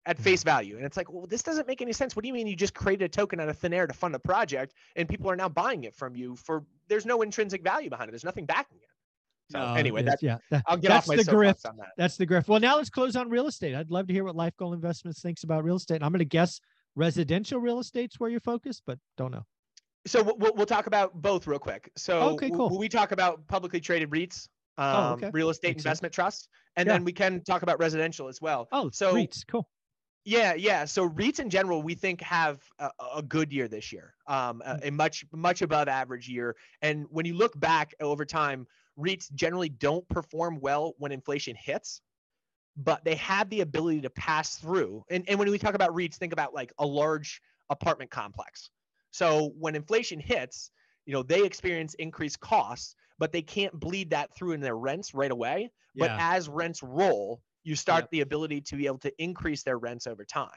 at 0.07 0.19
face 0.19 0.43
value 0.43 0.77
and 0.77 0.85
it's 0.85 0.97
like 0.99 1.11
well 1.11 1.27
this 1.27 1.43
doesn't 1.43 1.67
make 1.67 1.81
any 1.81 1.93
sense 1.93 2.15
what 2.15 2.23
do 2.23 2.29
you 2.29 2.35
mean 2.35 2.47
you 2.47 2.55
just 2.57 2.75
created 2.75 3.05
a 3.07 3.09
token 3.09 3.41
out 3.41 3.49
of 3.49 3.57
thin 3.59 3.73
air 3.73 3.87
to 3.87 3.95
fund 3.95 4.15
a 4.15 4.19
project 4.19 4.75
and 4.97 5.09
people 5.09 5.31
are 5.31 5.37
now 5.37 5.49
buying 5.49 5.85
it 5.85 5.95
from 5.95 6.15
you 6.15 6.37
for 6.37 6.63
there's 6.89 7.07
no 7.07 7.23
intrinsic 7.23 7.63
value 7.63 7.89
behind 7.89 8.09
it 8.09 8.13
there's 8.13 8.25
nothing 8.25 8.45
backing 8.45 8.77
it 8.83 8.89
so 9.51 9.59
No, 9.61 9.75
anyway 9.75 10.03
that's 10.03 10.23
yeah, 10.23 10.37
that- 10.51 10.63
i'll 10.67 10.77
get 10.77 10.89
that's 10.89 11.09
off 11.09 11.17
my 11.17 11.23
the 11.23 11.31
grift. 11.31 11.67
on 11.69 11.77
that 11.79 11.93
That's 11.97 12.17
the 12.19 12.27
grift. 12.27 12.49
Well, 12.49 12.61
now 12.61 12.77
let's 12.77 12.89
close 12.91 13.15
on 13.17 13.29
real 13.31 13.47
estate. 13.47 13.75
I'd 13.75 13.91
love 13.91 14.07
to 14.09 14.13
hear 14.15 14.25
what 14.25 14.35
Life 14.37 14.57
Goal 14.57 14.73
Investments 14.73 15.21
thinks 15.21 15.45
about 15.45 15.65
real 15.65 15.77
estate. 15.77 15.97
And 15.97 16.05
I'm 16.05 16.13
going 16.13 16.21
to 16.21 16.25
guess 16.25 16.61
residential 16.97 17.61
real 17.61 17.79
estate's 17.81 18.19
where 18.21 18.31
you're 18.31 18.41
focused, 18.41 18.83
but 18.87 18.99
don't 19.17 19.33
know. 19.33 19.45
So 20.07 20.23
we'll- 20.23 20.55
we'll, 20.55 20.67
talk 20.67 20.87
about 20.87 21.15
both 21.21 21.47
real 21.47 21.59
quick. 21.59 21.91
So 21.97 22.21
Okay, 22.35 22.51
cool. 22.51 22.79
we 22.79 22.89
talk 22.89 23.13
about 23.13 23.47
publicly 23.49 23.81
traded 23.81 24.11
REITs, 24.11 24.49
um, 24.77 24.97
Oh, 24.97 25.13
okay. 25.15 25.31
real 25.33 25.49
estate 25.51 25.69
Makes 25.71 25.83
sense. 25.83 25.85
investment 25.87 26.15
trusts, 26.15 26.49
and 26.77 26.87
Yeah. 26.87 26.93
then 26.95 27.05
we 27.05 27.13
can 27.13 27.43
talk 27.43 27.63
about 27.63 27.79
residential 27.79 28.29
as 28.29 28.41
well. 28.41 28.69
Oh, 28.71 28.91
So- 28.91 29.15
REITs, 29.15 29.47
cool. 29.47 29.69
Yeah, 30.27 30.55
yeah. 30.55 30.85
So 30.87 31.09
REITs 31.09 31.39
in 31.41 31.51
general, 31.51 31.83
we 31.83 31.95
think 31.95 32.21
have 32.23 32.63
a, 32.79 32.91
a 33.17 33.23
good 33.23 33.53
year 33.53 33.69
this 33.69 33.93
year, 33.93 34.15
um, 34.27 34.63
Mm. 34.65 34.83
a, 34.85 34.89
a 34.89 34.91
much 34.91 35.25
much 35.33 35.61
above 35.63 35.87
average 35.89 36.29
year. 36.29 36.57
And 36.83 37.07
when 37.11 37.27
you 37.27 37.35
look 37.35 37.59
back 37.61 37.95
over 38.01 38.25
time, 38.25 38.67
REITs 38.99 39.33
generally 39.35 39.69
don't 39.69 40.07
perform 40.09 40.61
well 40.61 40.95
when 40.99 41.13
inflation 41.13 41.57
hits, 41.57 42.01
but 42.77 43.05
they 43.05 43.15
have 43.17 43.49
the 43.51 43.61
ability 43.61 44.01
to 44.03 44.11
pass 44.11 44.57
through. 44.57 45.05
And 45.11 45.25
and 45.29 45.39
when 45.39 45.51
we 45.51 45.59
talk 45.59 45.75
about 45.75 45.95
REITs, 45.95 46.17
think 46.17 46.33
about 46.33 46.55
like 46.55 46.73
a 46.79 46.87
large 46.87 47.41
apartment 47.71 48.11
complex. 48.11 48.71
So 49.11 49.53
when 49.59 49.75
inflation 49.77 50.21
hits, 50.21 50.71
you 51.07 51.13
know 51.13 51.23
they 51.23 51.45
experience 51.45 51.95
increased 51.95 52.41
costs, 52.41 52.97
but 53.19 53.33
they 53.33 53.43
can't 53.43 53.79
bleed 53.79 54.11
that 54.11 54.35
through 54.37 54.53
in 54.53 54.61
their 54.61 54.77
rents 54.77 55.15
right 55.15 55.31
away. 55.31 55.71
But 55.97 56.11
as 56.19 56.49
rents 56.49 56.83
roll, 56.83 57.41
you 57.63 57.77
start 57.77 58.05
Yep. 58.05 58.11
the 58.11 58.21
ability 58.23 58.61
to 58.63 58.77
be 58.77 58.87
able 58.87 58.99
to 58.99 59.13
increase 59.23 59.63
their 59.63 59.79
rents 59.79 60.07
over 60.07 60.25
time. 60.25 60.51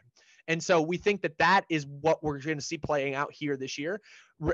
And 0.48 0.64
so 0.64 0.82
we 0.82 0.98
think 0.98 1.22
that 1.22 1.38
that 1.38 1.66
is 1.70 1.86
what 1.86 2.24
we're 2.24 2.40
going 2.40 2.58
to 2.58 2.64
see 2.64 2.78
playing 2.78 3.14
out 3.16 3.32
here 3.34 3.58
this 3.58 3.78
year. 3.78 4.02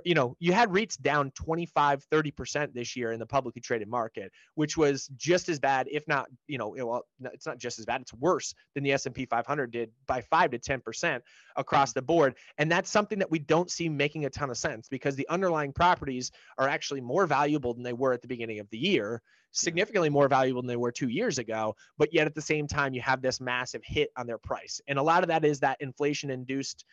You 0.04 0.14
know, 0.14 0.38
you 0.40 0.54
had 0.54 0.70
REITs 0.70 1.02
down 1.02 1.32
25, 1.32 2.06
30% 2.10 2.74
this 2.74 2.96
year 2.96 3.12
in 3.12 3.20
the 3.20 3.26
publicly 3.26 3.62
traded 3.62 3.90
market, 3.90 4.32
which 4.56 4.78
was 4.78 5.08
just 5.18 5.50
as 5.50 5.60
bad, 5.60 5.88
if 5.92 6.08
not, 6.08 6.28
you 6.48 6.58
know, 6.58 6.70
well, 6.70 7.04
it's 7.34 7.46
not 7.46 7.58
just 7.58 7.80
as 7.80 7.86
bad, 7.86 8.00
it's 8.00 8.14
worse 8.14 8.54
than 8.76 8.84
the 8.84 8.94
S&P 8.94 9.26
500 9.26 9.72
did 9.72 9.92
by 10.08 10.22
5 10.22 10.52
to 10.52 10.60
10% 10.60 11.20
across 11.58 11.92
the 11.92 12.02
board. 12.02 12.36
And 12.58 12.72
that's 12.72 12.90
something 12.90 13.20
that 13.20 13.30
we 13.30 13.40
don't 13.40 13.70
see 13.70 13.90
making 13.90 14.26
a 14.26 14.30
ton 14.30 14.50
of 14.50 14.58
sense 14.58 14.88
because 14.88 15.18
the 15.18 15.28
underlying 15.28 15.74
properties 15.74 16.32
are 16.58 16.70
actually 16.70 17.02
more 17.02 17.28
valuable 17.28 17.74
than 17.74 17.84
they 17.84 17.94
were 17.94 18.14
at 18.14 18.22
the 18.22 18.28
beginning 18.30 18.60
of 18.60 18.70
the 18.70 18.78
year, 18.78 19.22
significantly 19.52 20.10
more 20.10 20.30
valuable 20.30 20.62
than 20.62 20.68
they 20.68 20.76
were 20.76 20.92
2 20.92 21.10
years 21.10 21.38
ago 21.38 21.76
but 21.98 22.14
yet 22.14 22.28
at 22.28 22.36
the 22.36 22.42
same 22.42 22.68
time 22.68 22.94
you 22.94 23.02
have 23.02 23.22
this 23.22 23.40
massive 23.40 23.82
hit 23.84 24.10
on 24.18 24.28
their 24.28 24.38
price. 24.38 24.82
And 24.88 24.98
a 24.98 25.04
lot 25.04 25.24
of 25.24 25.28
that 25.30 25.46
is 25.46 25.60
that 25.60 25.78
inflation 25.80 26.30
induced 26.30 26.86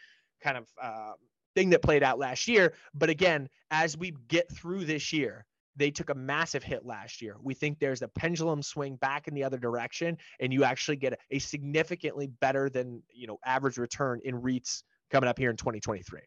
kind 0.43 0.57
of 0.57 0.67
uh, 0.83 1.13
thing 1.55 1.71
that 1.71 1.83
played 1.83 2.03
out 2.03 2.19
last 2.19 2.49
year. 2.49 2.75
But 2.95 3.11
again 3.11 3.49
as 3.71 3.97
we 3.97 4.15
get 4.29 4.51
through 4.51 4.85
this 4.85 5.13
year 5.13 5.45
they 5.77 5.91
took 5.91 6.11
a 6.11 6.15
massive 6.15 6.63
hit 6.63 6.85
last 6.85 7.23
year. 7.23 7.37
We 7.43 7.55
think 7.55 7.79
there's 7.79 8.03
a 8.03 8.09
pendulum 8.09 8.63
swing 8.63 8.97
back 8.97 9.29
in 9.29 9.35
the 9.35 9.45
other 9.45 9.59
direction 9.59 10.19
and 10.41 10.53
you 10.53 10.65
actually 10.65 10.97
get 10.97 11.19
a, 11.31 11.39
significantly 11.39 12.27
better 12.41 12.69
than 12.69 13.03
you 13.13 13.27
know 13.27 13.39
average 13.47 13.79
return 13.79 14.21
in 14.25 14.41
REITs 14.41 14.83
coming 15.11 15.29
up 15.29 15.39
here 15.39 15.51
in 15.51 15.57
2023 15.57 16.21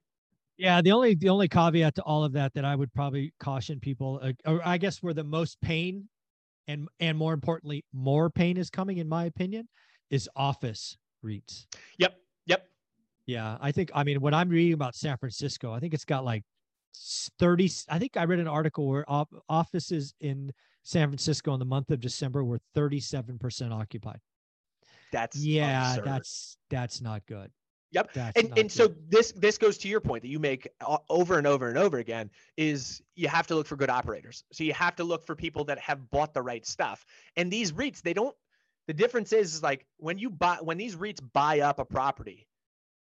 Yeah, 0.58 0.82
the 0.82 0.92
only 0.92 1.16
the 1.16 1.30
only 1.30 1.48
caveat 1.48 1.96
to 1.96 2.02
all 2.04 2.24
of 2.24 2.34
that 2.34 2.54
that 2.54 2.66
I 2.66 2.76
would 2.76 2.94
probably 2.94 3.34
caution 3.40 3.80
people, 3.80 4.20
uh, 4.24 4.32
or 4.46 4.62
I 4.66 4.78
guess 4.78 5.04
where 5.04 5.14
the 5.14 5.24
most 5.24 5.60
pain, 5.62 6.10
and 6.68 6.88
and 7.00 7.18
more 7.18 7.34
importantly, 7.34 7.84
more 7.94 8.30
pain 8.30 8.58
is 8.58 8.70
coming, 8.70 8.98
in 8.98 9.08
my 9.08 9.26
opinion, 9.26 9.68
is 10.10 10.30
office 10.36 10.98
REITs. 11.24 11.66
yep 11.98 12.16
Yeah, 13.26 13.58
I 13.62 13.72
think 13.72 13.92
I 13.94 14.04
mean 14.04 14.20
when 14.22 14.34
I'm 14.34 14.50
reading 14.50 14.74
about 14.74 14.96
San 14.96 15.18
Francisco, 15.18 15.72
I 15.72 15.80
think 15.80 15.94
it's 15.94 16.06
got 16.06 16.26
like 16.26 16.44
30 17.40 17.72
I 17.90 18.00
think 18.00 18.18
I 18.18 18.26
read 18.26 18.40
an 18.40 18.48
article 18.48 18.88
where 18.88 19.06
op- 19.08 19.34
offices 19.50 20.14
in 20.20 20.52
San 20.84 21.08
Francisco 21.08 21.54
in 21.54 21.60
the 21.60 21.66
month 21.66 21.90
of 21.92 22.02
December 22.02 22.44
were 22.44 22.60
37% 22.76 23.72
occupied. 23.72 24.20
that's 25.12 25.38
Yeah, 25.38 25.92
absurd. 25.92 26.06
that's 26.06 26.58
that's 26.70 27.02
not 27.02 27.26
good. 27.26 27.50
Yep. 27.92 28.14
That's 28.14 28.42
and 28.42 28.58
and 28.58 28.72
so 28.72 28.94
this 29.08 29.32
this 29.34 29.58
goes 29.58 29.78
to 29.80 29.88
your 29.88 30.02
point 30.02 30.24
that 30.24 30.30
you 30.30 30.40
make 30.40 30.68
over 31.10 31.38
and 31.38 31.46
over 31.46 31.70
and 31.70 31.78
over 31.78 32.00
again 32.00 32.32
is 32.58 33.02
you 33.16 33.28
have 33.28 33.46
to 33.48 33.56
look 33.56 33.68
for 33.68 33.76
good 33.76 33.92
operators. 33.92 34.44
So 34.52 34.64
you 34.64 34.74
have 34.74 34.96
to 34.96 35.04
look 35.04 35.26
for 35.26 35.36
people 35.36 35.64
that 35.66 35.80
have 35.80 36.10
bought 36.10 36.34
the 36.34 36.42
right 36.42 36.66
stuff. 36.66 37.06
And 37.38 37.52
these 37.52 37.72
REITs, 37.72 38.02
they 38.02 38.14
don't. 38.14 38.36
The 38.88 38.94
difference 38.94 39.32
is, 39.32 39.54
is 39.54 39.64
like 39.64 39.86
when 39.98 40.18
you 40.18 40.32
buy 40.32 40.58
when 40.62 40.78
these 40.78 40.96
REITs 40.96 41.22
buy 41.34 41.60
up 41.60 41.78
a 41.78 41.86
property, 41.86 42.48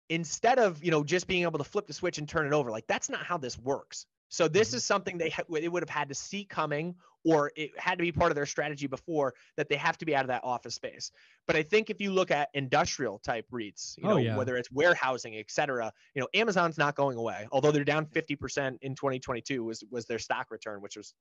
instead 0.09 0.59
of 0.59 0.83
you 0.85 0.91
know 0.91 1.03
just 1.05 1.27
being 1.27 1.43
able 1.43 1.59
to 1.59 1.65
flip 1.65 1.87
the 1.87 1.93
switch 1.95 2.19
and 2.19 2.29
turn 2.29 2.47
it 2.47 2.53
over, 2.53 2.71
like 2.71 2.87
that's 2.87 3.09
not 3.09 3.25
how 3.25 3.37
this 3.39 3.59
works. 3.59 4.07
So 4.29 4.49
this 4.49 4.71
Mhm. 4.71 4.75
is 4.75 4.85
something 4.85 5.19
they 5.19 5.31
ha- 5.31 5.45
they 5.49 5.69
would 5.69 5.83
have 5.83 5.91
had 5.91 6.09
to 6.09 6.15
see 6.15 6.45
coming, 6.45 6.97
or 7.25 7.53
it 7.57 7.71
had 7.79 7.99
to 7.99 8.03
be 8.03 8.11
part 8.11 8.33
of 8.33 8.37
their 8.37 8.47
strategy 8.47 8.87
before 8.87 9.35
that 9.57 9.69
they 9.69 9.77
have 9.77 9.97
to 9.99 10.05
be 10.05 10.17
out 10.17 10.23
of 10.23 10.29
that 10.29 10.43
office 10.43 10.75
space. 10.75 11.13
But 11.47 11.57
I 11.57 11.63
think 11.63 11.89
if 11.89 12.01
you 12.01 12.11
look 12.11 12.31
at 12.31 12.49
industrial 12.55 13.19
type 13.21 13.47
REITs, 13.53 13.97
you 13.99 14.05
Oh, 14.05 14.09
know, 14.11 14.17
yeah. 14.17 14.37
whether 14.37 14.57
it's 14.57 14.71
warehousing, 14.73 15.37
et 15.37 15.51
cetera, 15.51 15.93
you 16.15 16.21
know, 16.21 16.29
Amazon's 16.35 16.79
not 16.79 16.97
going 16.97 17.17
away. 17.17 17.47
Although 17.53 17.71
they're 17.71 17.85
down 17.85 18.07
50% 18.07 18.79
in 18.83 18.95
2022 18.95 19.63
was 19.63 19.85
was 19.91 20.07
their 20.07 20.19
stock 20.19 20.51
return, 20.51 20.81
which 20.81 20.97
was 20.97 21.15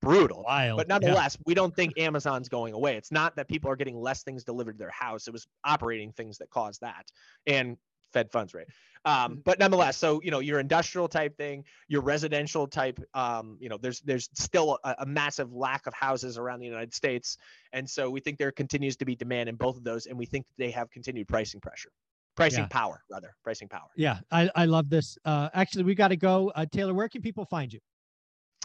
brutal. 0.00 0.42
Wild. 0.44 0.76
But 0.76 0.86
yeah. 0.88 0.94
nonetheless, 0.98 1.38
we 1.46 1.54
don't 1.54 1.74
think 1.74 1.98
Amazon's 1.98 2.48
going 2.48 2.72
away. 2.74 2.96
It's 2.96 3.10
not 3.10 3.34
that 3.36 3.48
people 3.48 3.70
are 3.70 3.76
getting 3.76 3.96
less 4.00 4.22
things 4.22 4.44
delivered 4.44 4.72
to 4.74 4.78
their 4.78 4.90
house. 4.90 5.26
It 5.26 5.32
was 5.32 5.46
operating 5.64 6.12
things 6.12 6.38
that 6.38 6.50
caused 6.50 6.82
that. 6.82 7.10
And 7.46 7.76
Fed 8.12 8.30
funds 8.30 8.54
rate. 8.54 8.66
Mm-hmm. 9.06 9.32
Um, 9.32 9.42
but 9.44 9.58
nonetheless, 9.58 9.96
so 9.96 10.20
you 10.22 10.30
know, 10.30 10.40
your 10.40 10.60
industrial 10.60 11.08
type 11.08 11.36
thing, 11.36 11.64
your 11.88 12.02
residential 12.02 12.66
type, 12.66 12.98
um, 13.14 13.56
you 13.60 13.68
know, 13.68 13.78
there's 13.80 14.00
there's 14.00 14.28
still 14.34 14.78
a, 14.84 14.96
a 15.00 15.06
massive 15.06 15.52
lack 15.52 15.86
of 15.86 15.94
houses 15.94 16.36
around 16.36 16.60
the 16.60 16.66
United 16.66 16.92
States, 16.92 17.38
and 17.72 17.88
so 17.88 18.10
we 18.10 18.20
think 18.20 18.38
there 18.38 18.52
continues 18.52 18.96
to 18.96 19.04
be 19.04 19.14
demand 19.14 19.48
in 19.48 19.56
both 19.56 19.76
of 19.76 19.84
those, 19.84 20.06
and 20.06 20.18
we 20.18 20.26
think 20.26 20.46
they 20.56 20.70
have 20.70 20.90
continued 20.90 21.28
pricing 21.28 21.60
pressure, 21.60 21.90
pricing 22.36 22.64
Yeah. 22.64 22.68
power 22.68 23.02
rather, 23.10 23.34
pricing 23.44 23.68
power. 23.68 23.88
Yeah, 23.96 24.18
I, 24.30 24.50
I 24.54 24.64
love 24.64 24.90
this. 24.90 25.16
Uh, 25.24 25.48
actually, 25.54 25.84
we 25.84 25.94
got 25.94 26.08
to 26.08 26.16
go. 26.16 26.50
Uh, 26.54 26.66
Taylor, 26.70 26.94
where 26.94 27.08
can 27.08 27.22
people 27.22 27.44
find 27.44 27.72
you? 27.72 27.80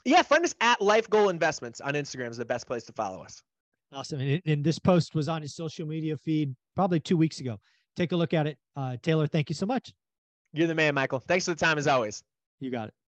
Yeah, 0.06 0.21
find 0.21 0.43
us 0.43 0.53
at 0.60 0.82
Life 0.82 1.10
Goal 1.10 1.29
Investments 1.29 1.79
on 1.79 1.93
Instagram 1.93 2.29
is 2.32 2.38
the 2.38 2.43
best 2.45 2.67
place 2.67 2.84
to 2.86 2.93
follow 2.93 3.23
us. 3.23 3.41
Awesome. 3.93 4.19
And, 4.19 4.41
and 4.45 4.63
this 4.63 4.79
post 4.79 5.15
was 5.15 5.29
on 5.29 5.41
his 5.41 5.56
social 5.56 5.88
media 5.88 6.17
feed 6.17 6.53
probably 6.75 6.99
two 6.99 7.15
weeks 7.15 7.39
ago. 7.39 7.58
Take 7.95 8.12
a 8.12 8.15
look 8.15 8.34
at 8.34 8.47
it. 8.47 8.58
Uh, 8.75 8.97
Taylor, 9.01 9.27
thank 9.27 9.49
you 9.49 9.56
so 9.56 9.65
much. 9.65 9.93
You're 10.53 10.67
the 10.67 10.75
man, 10.75 10.93
Michael. 10.95 11.19
Thanks 11.19 11.45
for 11.45 11.51
the 11.51 11.58
time 11.58 11.77
as 11.77 11.88
always. 11.88 12.23
You 12.60 12.71
got 12.71 12.89
it. 12.89 12.93